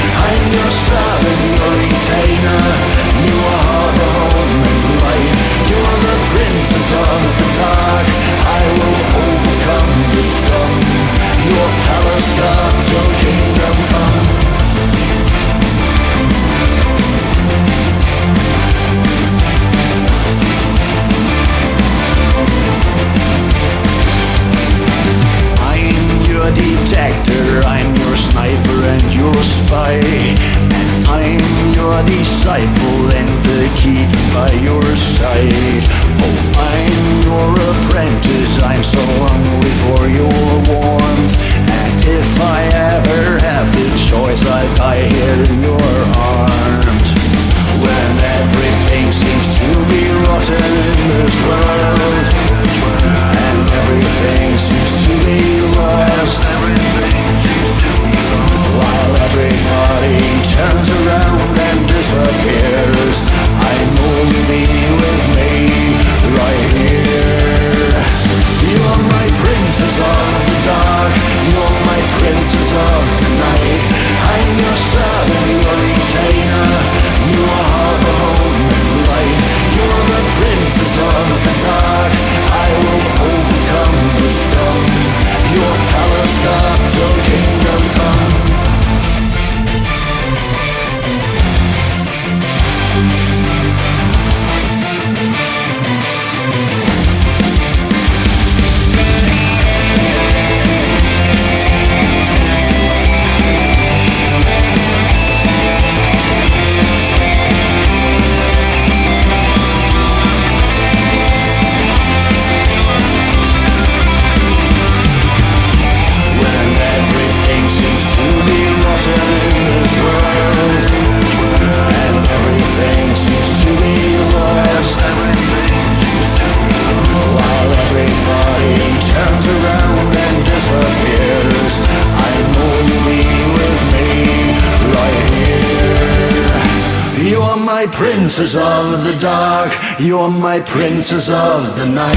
Princess 138.34 138.56
of 138.56 139.04
the 139.04 139.14
dark, 139.20 139.70
you're 140.00 140.30
my 140.30 140.58
princess 140.60 141.28
of 141.28 141.76
the 141.76 141.84
night. 141.84 142.16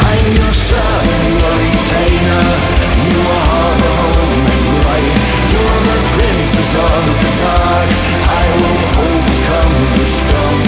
I'm 0.00 0.26
your 0.32 0.54
servant, 0.56 1.24
your 1.28 1.56
retainer, 1.60 2.44
you 3.04 3.20
are 3.20 3.72
the 3.84 3.92
home 4.00 4.48
and 4.48 4.68
light. 4.80 5.12
You're 5.52 5.80
the 5.92 6.00
princess 6.16 6.72
of 6.72 7.04
the 7.20 7.32
dark, 7.44 7.88
I 8.32 8.44
will 8.64 8.80
overcome 9.04 9.76
the 10.00 10.08
storm. 10.08 10.60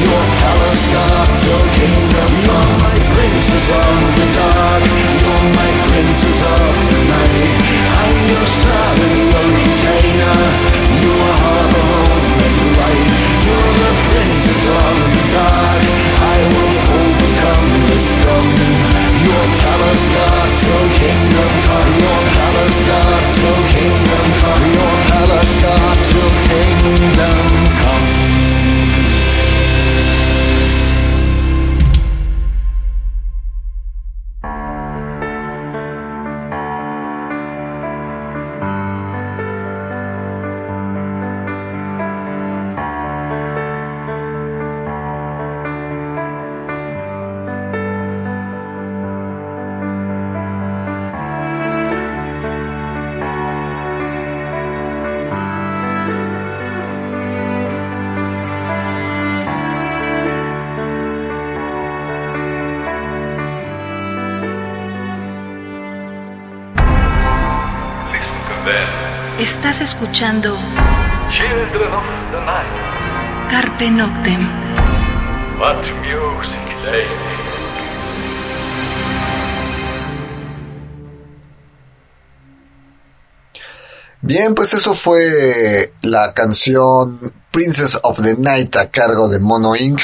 Your 0.00 0.24
palace 0.40 0.84
guard 0.88 1.30
till 1.44 1.64
kingdom 1.76 2.30
You're 2.48 2.70
my 2.80 2.96
princess 3.12 3.66
of 3.76 3.96
the 4.16 4.26
dark, 4.40 4.84
you're 5.20 5.48
my 5.52 5.70
princess 5.84 6.40
of 6.48 6.72
the 6.80 7.00
night. 7.12 7.52
I'm 7.92 8.18
your 8.32 8.63
princess 14.44 14.66
of 14.66 14.83
Estás 69.44 69.82
escuchando 69.82 70.56
Children 71.30 71.92
of 71.92 72.04
the 72.32 72.40
night. 72.46 73.50
Carpe 73.50 73.90
Noctem. 73.90 74.48
What 75.60 75.82
music 76.00 76.82
they. 76.82 77.04
Bien, 84.22 84.54
pues 84.54 84.72
eso 84.72 84.94
fue 84.94 85.92
la 86.00 86.32
canción 86.32 87.34
Princess 87.50 87.98
of 88.02 88.22
the 88.22 88.36
Night 88.38 88.74
a 88.76 88.90
cargo 88.90 89.28
de 89.28 89.40
Mono 89.40 89.76
Inc. 89.76 90.00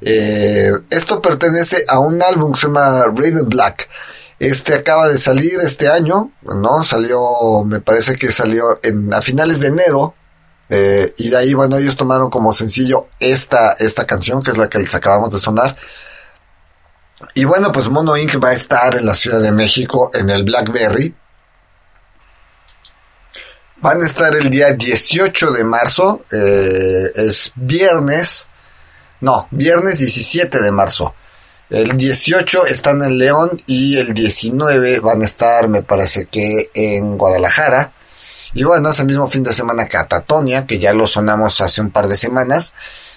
Eh, 0.00 0.72
esto 0.90 1.22
pertenece 1.22 1.84
a 1.86 2.00
un 2.00 2.20
álbum 2.20 2.52
que 2.52 2.58
se 2.58 2.66
llama 2.66 3.04
Raven 3.04 3.48
Black. 3.48 3.88
Este 4.42 4.74
acaba 4.74 5.08
de 5.08 5.18
salir 5.18 5.60
este 5.62 5.88
año, 5.88 6.32
¿no? 6.42 6.82
Salió, 6.82 7.62
me 7.64 7.78
parece 7.78 8.16
que 8.16 8.32
salió 8.32 8.80
en, 8.82 9.14
a 9.14 9.22
finales 9.22 9.60
de 9.60 9.68
enero. 9.68 10.16
eh, 10.68 11.14
y 11.16 11.30
de 11.30 11.36
ahí, 11.36 11.54
bueno, 11.54 11.76
ellos 11.76 11.96
tomaron 11.96 12.28
como 12.28 12.52
sencillo 12.52 13.06
esta, 13.20 13.70
esta 13.78 14.04
canción, 14.04 14.42
que 14.42 14.50
es 14.50 14.58
la 14.58 14.68
que 14.68 14.78
les 14.78 14.92
acabamos 14.96 15.30
de 15.30 15.38
sonar. 15.38 15.76
Y 17.34 17.44
bueno, 17.44 17.70
pues 17.70 17.88
Mono 17.88 18.16
Inc. 18.16 18.42
va 18.42 18.48
a 18.48 18.52
estar 18.52 18.96
en 18.96 19.06
la 19.06 19.14
Ciudad 19.14 19.40
de 19.40 19.52
México 19.52 20.10
en 20.12 20.28
el 20.28 20.42
Blackberry. 20.42 21.14
Van 23.76 24.02
a 24.02 24.04
estar 24.04 24.34
el 24.34 24.50
día 24.50 24.72
18 24.72 25.52
de 25.52 25.62
marzo, 25.62 26.24
eh, 26.32 27.10
es 27.14 27.52
viernes, 27.54 28.48
no, 29.20 29.46
viernes 29.52 29.98
17 30.00 30.60
de 30.60 30.72
marzo. 30.72 31.14
El 31.72 31.96
18 31.96 32.66
están 32.66 33.00
en 33.02 33.16
León 33.16 33.50
y 33.66 33.96
el 33.96 34.12
19 34.12 35.00
van 35.00 35.22
a 35.22 35.24
estar, 35.24 35.68
me 35.68 35.82
parece 35.82 36.26
que 36.26 36.68
en 36.74 37.16
Guadalajara. 37.16 37.94
Y 38.52 38.62
bueno, 38.64 38.90
ese 38.90 39.04
mismo 39.04 39.26
fin 39.26 39.42
de 39.42 39.54
semana 39.54 39.88
Catatonia, 39.88 40.66
que 40.66 40.78
ya 40.78 40.92
lo 40.92 41.06
sonamos 41.06 41.62
hace 41.62 41.80
un 41.80 41.90
par 41.90 42.08
de 42.08 42.16
semanas, 42.16 42.74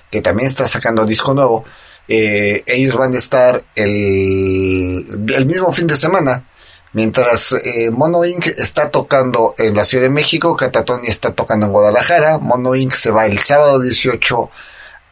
que 0.10 0.22
también 0.22 0.48
está 0.48 0.66
sacando 0.70 1.04
disco 1.04 1.34
nuevo. 1.34 1.66
Eh, 2.08 2.64
ellos 2.68 2.96
van 2.96 3.14
a 3.14 3.18
estar 3.18 3.62
el, 3.76 5.06
el 5.36 5.46
mismo 5.46 5.74
fin 5.74 5.88
de 5.88 5.98
semana. 5.98 6.48
Mientras 6.94 7.52
eh, 7.62 7.92
Mono 7.92 8.24
Inc. 8.24 8.48
está 8.48 8.90
tocando 8.90 9.54
en 9.58 9.76
la 9.76 9.84
Ciudad 9.84 10.06
de 10.06 10.10
México, 10.12 10.56
Catatonia 10.56 11.10
está 11.10 11.34
tocando 11.34 11.66
en 11.66 11.74
Guadalajara. 11.74 12.38
Mono 12.38 12.74
Inc. 12.74 12.94
se 12.94 13.12
va 13.12 13.26
el 13.26 13.38
sábado 13.38 13.82
18 13.82 14.50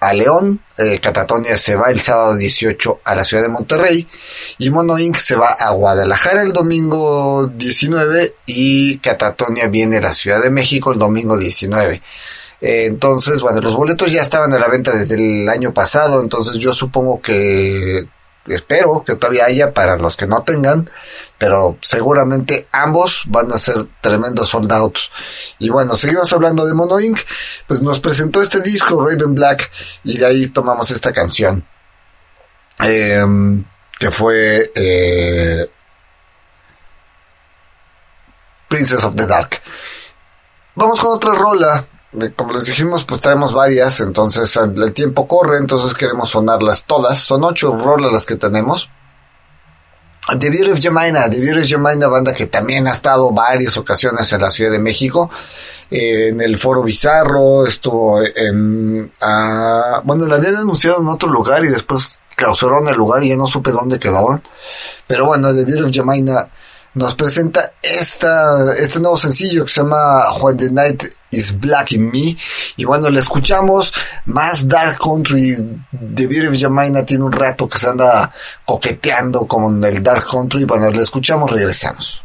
a 0.07 0.13
León, 0.13 0.61
eh, 0.77 0.99
Catatonia 1.01 1.55
se 1.57 1.75
va 1.75 1.89
el 1.89 1.99
sábado 1.99 2.35
18 2.35 3.01
a 3.05 3.15
la 3.15 3.23
Ciudad 3.23 3.43
de 3.43 3.49
Monterrey 3.49 4.07
y 4.57 4.69
Mono 4.69 4.99
Inc. 4.99 5.15
se 5.15 5.35
va 5.35 5.47
a 5.47 5.71
Guadalajara 5.71 6.41
el 6.41 6.51
domingo 6.51 7.47
19 7.47 8.35
y 8.45 8.97
Catatonia 8.97 9.67
viene 9.67 9.97
a 9.97 10.01
la 10.01 10.13
Ciudad 10.13 10.41
de 10.41 10.49
México 10.49 10.91
el 10.91 10.99
domingo 10.99 11.37
19. 11.37 12.01
Eh, 12.61 12.85
entonces, 12.85 13.41
bueno, 13.41 13.61
los 13.61 13.75
boletos 13.75 14.11
ya 14.11 14.21
estaban 14.21 14.53
a 14.53 14.59
la 14.59 14.67
venta 14.67 14.91
desde 14.95 15.15
el 15.15 15.49
año 15.49 15.73
pasado, 15.73 16.21
entonces 16.21 16.57
yo 16.57 16.73
supongo 16.73 17.21
que 17.21 18.07
espero 18.47 19.03
que 19.05 19.15
todavía 19.15 19.45
haya 19.45 19.73
para 19.73 19.97
los 19.97 20.17
que 20.17 20.27
no 20.27 20.43
tengan, 20.43 20.89
pero 21.37 21.77
seguramente 21.81 22.67
ambos 22.71 23.23
van 23.27 23.51
a 23.51 23.57
ser 23.57 23.75
tremendos 24.01 24.49
sold 24.49 24.71
outs. 24.71 25.11
Y 25.59 25.69
bueno, 25.69 25.95
seguimos 25.95 26.31
hablando 26.33 26.65
de 26.65 26.73
Mono 26.73 26.99
Inc. 26.99 27.19
Pues 27.67 27.81
nos 27.81 27.99
presentó 27.99 28.41
este 28.41 28.61
disco 28.61 29.05
Raven 29.05 29.35
Black 29.35 29.71
y 30.03 30.17
de 30.17 30.25
ahí 30.25 30.47
tomamos 30.47 30.91
esta 30.91 31.11
canción. 31.11 31.65
Em, 32.79 33.63
que 33.99 34.11
fue 34.11 34.71
eh, 34.75 35.69
Princess 38.67 39.03
of 39.03 39.15
the 39.15 39.25
Dark. 39.25 39.61
Vamos 40.75 40.99
con 40.99 41.11
otra 41.13 41.33
rola. 41.33 41.85
Como 42.35 42.53
les 42.53 42.65
dijimos, 42.65 43.05
pues 43.05 43.21
traemos 43.21 43.53
varias, 43.53 43.99
entonces 43.99 44.55
el 44.57 44.93
tiempo 44.93 45.27
corre, 45.27 45.57
entonces 45.57 45.93
queremos 45.93 46.29
sonarlas 46.29 46.85
todas. 46.85 47.19
Son 47.19 47.43
ocho 47.43 47.75
rolas 47.75 48.11
las 48.11 48.25
que 48.25 48.35
tenemos. 48.35 48.89
The 50.39 50.49
Beauty 50.49 50.71
of 50.71 50.79
Jemina, 50.79 51.29
The 51.29 51.39
Beauty 51.39 51.73
of 51.75 51.81
banda 52.09 52.31
que 52.33 52.45
también 52.45 52.87
ha 52.87 52.91
estado 52.91 53.31
varias 53.31 53.75
ocasiones 53.75 54.31
en 54.31 54.41
la 54.41 54.49
Ciudad 54.49 54.71
de 54.71 54.79
México, 54.79 55.29
eh, 55.91 56.29
en 56.29 56.39
el 56.39 56.57
Foro 56.57 56.81
Bizarro, 56.81 57.65
estuvo 57.67 58.21
en, 58.23 59.11
ah, 59.21 60.01
bueno, 60.05 60.25
la 60.25 60.35
habían 60.35 60.55
anunciado 60.55 61.01
en 61.01 61.09
otro 61.09 61.27
lugar 61.29 61.65
y 61.65 61.67
después 61.67 62.19
clausuraron 62.37 62.87
el 62.87 62.95
lugar 62.95 63.21
y 63.23 63.29
ya 63.29 63.35
no 63.35 63.45
supe 63.45 63.71
dónde 63.71 63.99
quedaron. 63.99 64.41
Pero 65.07 65.25
bueno, 65.25 65.53
The 65.53 65.65
Beauty 65.65 65.83
of 65.83 65.91
Jemina 65.91 66.49
nos 66.93 67.15
presenta 67.15 67.73
esta, 67.81 68.73
este 68.75 68.99
nuevo 69.01 69.17
sencillo 69.17 69.65
que 69.65 69.71
se 69.71 69.81
llama 69.81 70.23
When 70.39 70.57
the 70.57 70.71
Night 70.71 71.03
is 71.33 71.59
Black 71.59 71.93
in 71.93 72.09
Me. 72.11 72.37
Y 72.77 72.85
bueno, 72.85 73.09
le 73.09 73.19
escuchamos 73.19 73.93
más 74.25 74.67
Dark 74.67 74.97
Country. 74.99 75.55
The 76.15 76.27
Beauty 76.27 76.47
of 76.47 77.05
tiene 77.05 77.23
un 77.23 77.31
rato 77.31 77.67
que 77.67 77.77
se 77.77 77.89
anda 77.89 78.31
coqueteando 78.65 79.45
con 79.47 79.83
el 79.83 80.01
Dark 80.01 80.25
Country. 80.29 80.65
Bueno, 80.65 80.89
le 80.91 81.01
escuchamos, 81.01 81.51
regresamos. 81.51 82.23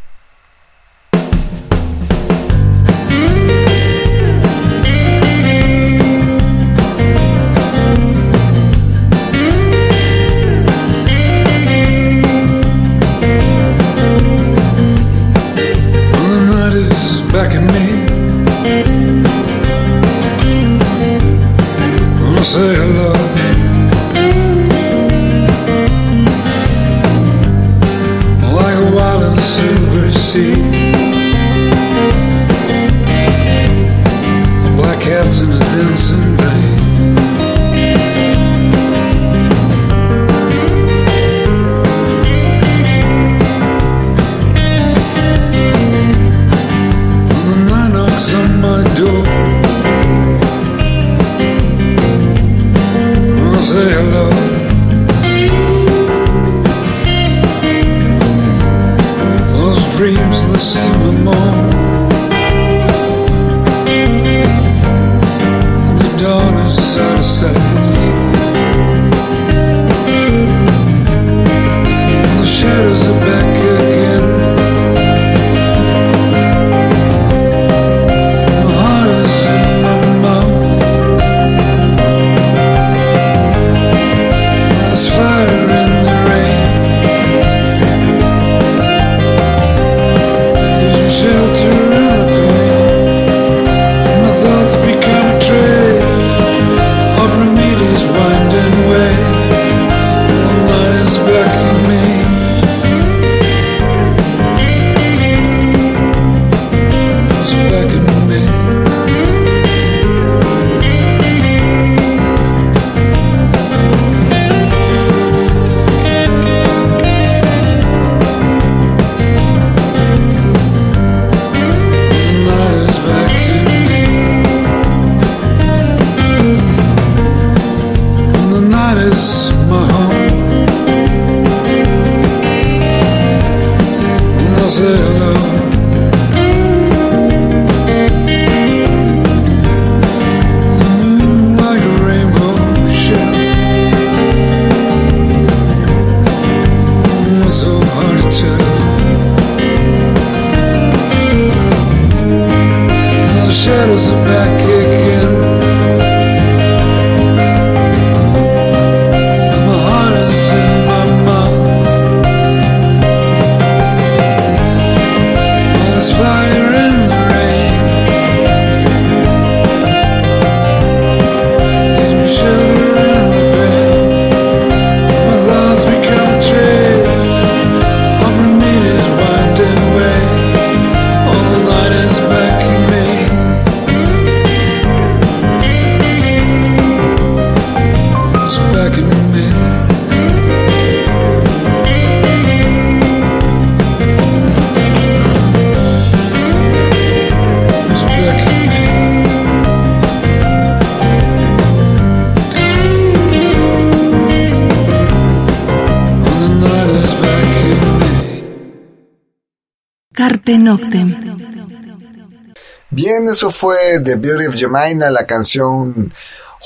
Bien, 212.91 213.29
eso 213.29 213.51
fue 213.51 214.01
The 214.03 214.17
Beauty 214.17 214.47
of 214.47 214.55
Jemina, 214.55 215.11
la 215.11 215.27
canción 215.27 216.15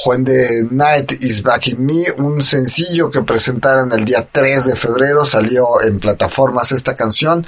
When 0.06 0.24
the 0.24 0.68
Night 0.70 1.10
is 1.20 1.42
Back 1.42 1.66
in 1.66 1.84
Me, 1.84 2.04
un 2.18 2.40
sencillo 2.40 3.10
que 3.10 3.22
presentaron 3.22 3.90
el 3.92 4.04
día 4.04 4.28
3 4.30 4.66
de 4.66 4.76
febrero, 4.76 5.24
salió 5.24 5.80
en 5.82 5.98
plataformas 5.98 6.70
esta 6.70 6.94
canción. 6.94 7.44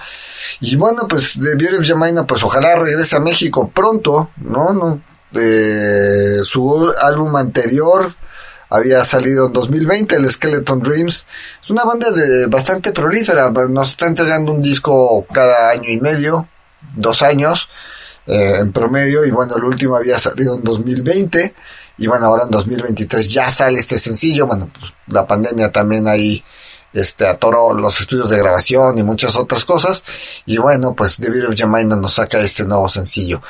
Y 0.61 0.74
bueno, 0.74 1.07
pues 1.09 1.39
The 1.41 1.55
Beauty 1.55 1.76
of 1.76 1.87
Jemina, 1.87 2.26
pues 2.26 2.43
ojalá 2.43 2.74
regrese 2.74 3.14
a 3.14 3.20
México 3.20 3.70
pronto, 3.72 4.30
¿no? 4.39 4.72
no 4.72 5.01
eh, 5.35 6.41
su 6.43 6.93
álbum 7.01 7.37
anterior 7.37 8.12
había 8.75 9.05
salido 9.05 9.47
en 9.47 9.53
2020, 9.53 10.16
el 10.16 10.29
Skeleton 10.29 10.81
Dreams. 10.81 11.27
Es 11.62 11.70
una 11.70 11.85
banda 11.85 12.11
de 12.11 12.47
bastante 12.47 12.91
prolífera, 12.91 13.51
nos 13.51 13.91
está 13.91 14.07
entregando 14.07 14.53
un 14.53 14.61
disco 14.61 15.25
cada 15.33 15.70
año 15.70 15.89
y 15.89 16.01
medio, 16.01 16.49
dos 16.97 17.22
años 17.22 17.68
eh, 18.27 18.57
en 18.61 18.72
promedio, 18.72 19.25
y 19.25 19.31
bueno, 19.31 19.57
el 19.57 19.64
último 19.64 19.97
había 19.97 20.18
salido 20.18 20.57
en 20.57 20.64
2020, 20.64 21.55
y 21.99 22.07
bueno, 22.09 22.27
ahora 22.27 22.45
en 22.45 22.51
2023 22.51 23.29
ya 23.29 23.49
sale 23.49 23.79
este 23.79 23.97
sencillo, 23.97 24.47
bueno, 24.47 24.68
pues, 24.79 24.93
la 25.07 25.27
pandemia 25.27 25.70
también 25.70 26.09
ahí 26.09 26.43
este, 26.95 27.26
atoró 27.26 27.74
los 27.74 28.01
estudios 28.01 28.30
de 28.30 28.38
grabación 28.38 28.97
y 28.97 29.03
muchas 29.03 29.36
otras 29.36 29.64
cosas. 29.64 30.05
Y 30.47 30.57
bueno, 30.59 30.95
pues 30.95 31.16
The 31.18 31.28
Beauty 31.28 31.62
of 31.62 31.74
nos 31.99 32.14
saca 32.14 32.40
este 32.40 32.64
nuevo 32.64 32.88
sencillo. 32.88 33.42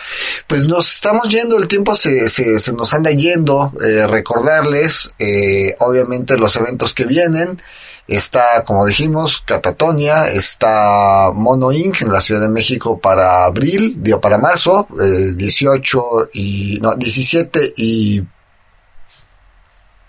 Pues 0.47 0.67
nos 0.67 0.91
estamos 0.93 1.29
yendo, 1.29 1.59
el 1.59 1.69
tiempo 1.69 1.95
se, 1.95 2.29
se, 2.29 2.59
se 2.59 2.73
nos 2.73 2.93
anda 2.95 3.11
yendo. 3.11 3.73
Eh, 3.85 4.07
recordarles, 4.07 5.15
eh, 5.19 5.77
obviamente, 5.81 6.37
los 6.37 6.57
eventos 6.57 6.95
que 6.95 7.05
vienen. 7.05 7.61
Está, 8.07 8.63
como 8.67 8.85
dijimos, 8.85 9.43
Catatonia, 9.47 10.29
está 10.29 11.31
Mono 11.33 11.73
Inc. 11.73 12.03
en 12.03 12.13
la 12.13 12.21
Ciudad 12.21 12.43
de 12.43 12.51
México 12.51 12.99
para 12.99 13.47
abril, 13.47 13.95
digo, 13.97 14.21
para 14.21 14.37
marzo, 14.37 14.87
eh, 15.03 15.33
18 15.35 16.29
y, 16.35 16.79
no, 16.83 16.95
17 16.97 17.73
y 17.77 18.23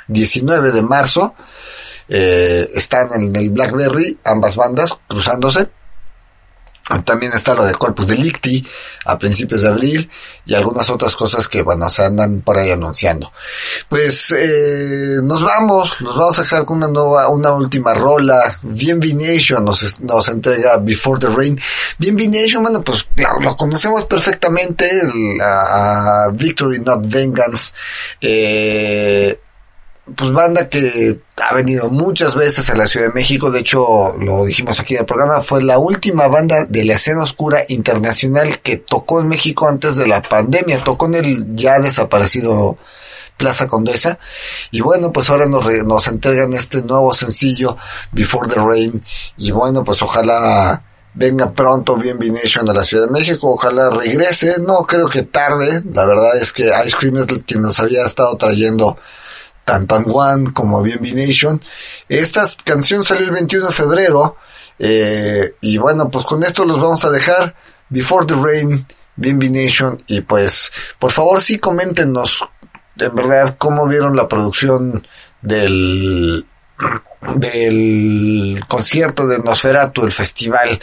19 0.08 0.72
de 0.72 0.82
marzo. 0.82 1.36
Eh, 2.08 2.70
están 2.74 3.10
en 3.14 3.36
el 3.36 3.50
Blackberry, 3.50 4.20
ambas 4.24 4.56
bandas 4.56 4.98
cruzándose. 5.08 5.70
También 7.04 7.34
está 7.34 7.56
lo 7.56 7.66
de 7.66 7.74
Corpus 7.74 8.06
Delicti 8.06 8.64
a 9.06 9.18
principios 9.18 9.64
de 9.64 9.70
abril 9.70 10.08
y 10.46 10.54
algunas 10.54 10.92
otras 10.92 11.16
cosas 11.16 11.48
que, 11.48 11.64
bueno, 11.64 11.90
se 11.90 12.06
andan 12.06 12.42
por 12.42 12.60
ahí 12.60 12.70
anunciando. 12.70 13.34
Pues 13.90 14.32
eh, 14.38 15.16
nos 15.24 15.42
vamos, 15.42 16.00
nos 16.02 16.16
vamos 16.16 16.38
a 16.38 16.44
dejar 16.44 16.64
con 16.64 16.78
una 16.78 16.88
nueva, 16.88 17.28
una 17.30 17.54
última 17.54 17.96
rola. 17.96 18.40
Bien 18.62 19.00
Nation 19.00 19.66
nos, 19.66 20.00
nos 20.02 20.30
entrega 20.30 20.78
Before 20.78 21.20
the 21.20 21.28
Rain. 21.28 21.60
Bien 21.98 22.16
Nation, 22.16 22.62
bueno, 22.62 22.84
pues 22.84 23.08
lo, 23.42 23.56
conocemos 23.56 24.06
perfectamente, 24.06 24.88
a, 25.42 26.26
a 26.26 26.30
Victory 26.30 26.82
Not 26.82 27.08
Vengeance. 27.08 27.74
Eh, 28.22 29.40
pues 30.14 30.32
banda 30.32 30.70
que 30.70 31.20
ha 31.42 31.54
venido 31.54 31.90
muchas 31.90 32.36
veces 32.36 32.70
a 32.70 32.76
la 32.76 32.86
Ciudad 32.86 33.08
de 33.08 33.14
México, 33.14 33.50
de 33.50 33.62
hecho 33.62 34.16
lo 34.20 34.46
dijimos 34.46 34.80
aquí 34.80 34.94
en 34.94 35.00
el 35.02 35.06
programa, 35.06 35.42
fue 35.42 35.64
la 35.64 35.80
última 35.80 36.28
banda 36.28 36.66
de 36.66 36.84
la 36.84 36.94
escena 36.94 37.24
oscura 37.24 37.62
internacional 37.70 38.60
que 38.60 38.78
tocó 38.78 39.20
en 39.20 39.28
México 39.28 39.68
antes 39.68 39.96
de 39.96 40.06
la 40.06 40.22
pandemia, 40.22 40.84
tocó 40.84 41.08
en 41.08 41.16
el 41.16 41.56
ya 41.56 41.80
desaparecido 41.80 42.78
Plaza 43.38 43.68
Condesa. 43.68 44.20
Y 44.72 44.82
bueno 44.82 45.12
pues 45.12 45.30
ahora 45.30 45.48
nos, 45.48 45.66
nos 45.86 46.08
entregan 46.08 46.54
este 46.54 46.84
nuevo 46.84 47.14
sencillo 47.14 47.76
Before 48.12 48.48
the 48.48 48.62
Rain. 48.62 49.04
Y 49.38 49.52
bueno 49.52 49.84
pues 49.84 50.02
ojalá 50.04 50.84
venga 51.16 51.52
pronto 51.52 51.96
bien 51.96 52.20
Nation 52.20 52.70
a 52.70 52.74
la 52.74 52.84
Ciudad 52.84 53.08
de 53.08 53.12
México, 53.12 53.50
ojalá 53.50 53.90
regrese, 53.90 54.56
no 54.60 54.84
creo 54.84 55.08
que 55.08 55.24
tarde, 55.24 55.82
la 55.94 56.06
verdad 56.06 56.38
es 56.38 56.52
que 56.52 56.70
Ice 56.86 56.96
Cream 57.00 57.18
es 57.18 57.26
quien 57.46 57.62
nos 57.62 57.80
había 57.80 58.06
estado 58.06 58.36
trayendo 58.36 58.98
tanto 59.66 59.96
One 59.96 60.54
como 60.54 60.82
Bien 60.82 61.00
Nation. 61.02 61.60
Esta 62.08 62.44
canción 62.64 63.04
salió 63.04 63.26
el 63.26 63.32
21 63.32 63.68
de 63.68 63.74
febrero. 63.74 64.38
Eh, 64.80 65.56
y 65.62 65.78
bueno, 65.78 66.10
pues 66.10 66.26
con 66.26 66.44
esto 66.44 66.64
los 66.66 66.80
vamos 66.80 67.04
a 67.04 67.10
dejar. 67.10 67.56
Before 67.90 68.26
the 68.26 68.36
Rain, 68.36 68.86
Bien 69.16 69.40
Nation. 69.40 70.02
Y 70.08 70.22
pues, 70.22 70.72
por 71.00 71.12
favor, 71.12 71.42
sí, 71.42 71.60
coméntenos 71.60 72.44
en 72.98 73.14
verdad 73.14 73.56
cómo 73.58 73.88
vieron 73.88 74.16
la 74.16 74.28
producción 74.28 75.06
del 75.42 76.46
del 77.36 78.64
concierto 78.68 79.28
de 79.28 79.40
Nosferatu, 79.40 80.04
el 80.04 80.12
festival 80.12 80.80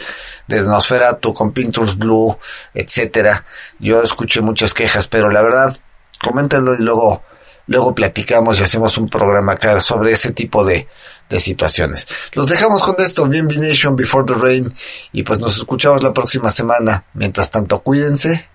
de 0.47 0.61
Nosferatu 0.61 1.33
con 1.33 1.53
Pintures 1.53 1.97
Blue, 1.97 2.37
etcétera. 2.73 3.45
Yo 3.79 4.01
escuché 4.01 4.41
muchas 4.41 4.73
quejas, 4.73 5.07
pero 5.07 5.29
la 5.29 5.41
verdad, 5.41 5.75
coméntenlo 6.21 6.75
y 6.75 6.79
luego, 6.79 7.23
luego 7.67 7.95
platicamos 7.95 8.59
y 8.59 8.63
hacemos 8.63 8.97
un 8.97 9.09
programa 9.09 9.53
acá 9.53 9.79
sobre 9.79 10.11
ese 10.11 10.31
tipo 10.31 10.65
de, 10.65 10.87
de 11.29 11.39
situaciones. 11.39 12.07
Los 12.33 12.47
dejamos 12.47 12.83
con 12.83 12.95
esto, 12.99 13.25
bien 13.27 13.47
Nation 13.47 13.95
Before 13.95 14.25
the 14.25 14.33
Rain, 14.33 14.73
y 15.11 15.23
pues 15.23 15.39
nos 15.39 15.57
escuchamos 15.57 16.03
la 16.03 16.13
próxima 16.13 16.51
semana. 16.51 17.05
Mientras 17.13 17.49
tanto, 17.49 17.79
cuídense, 17.79 18.49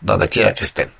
donde 0.00 0.28
quiera 0.28 0.54
que 0.54 0.64
estén. 0.64 0.90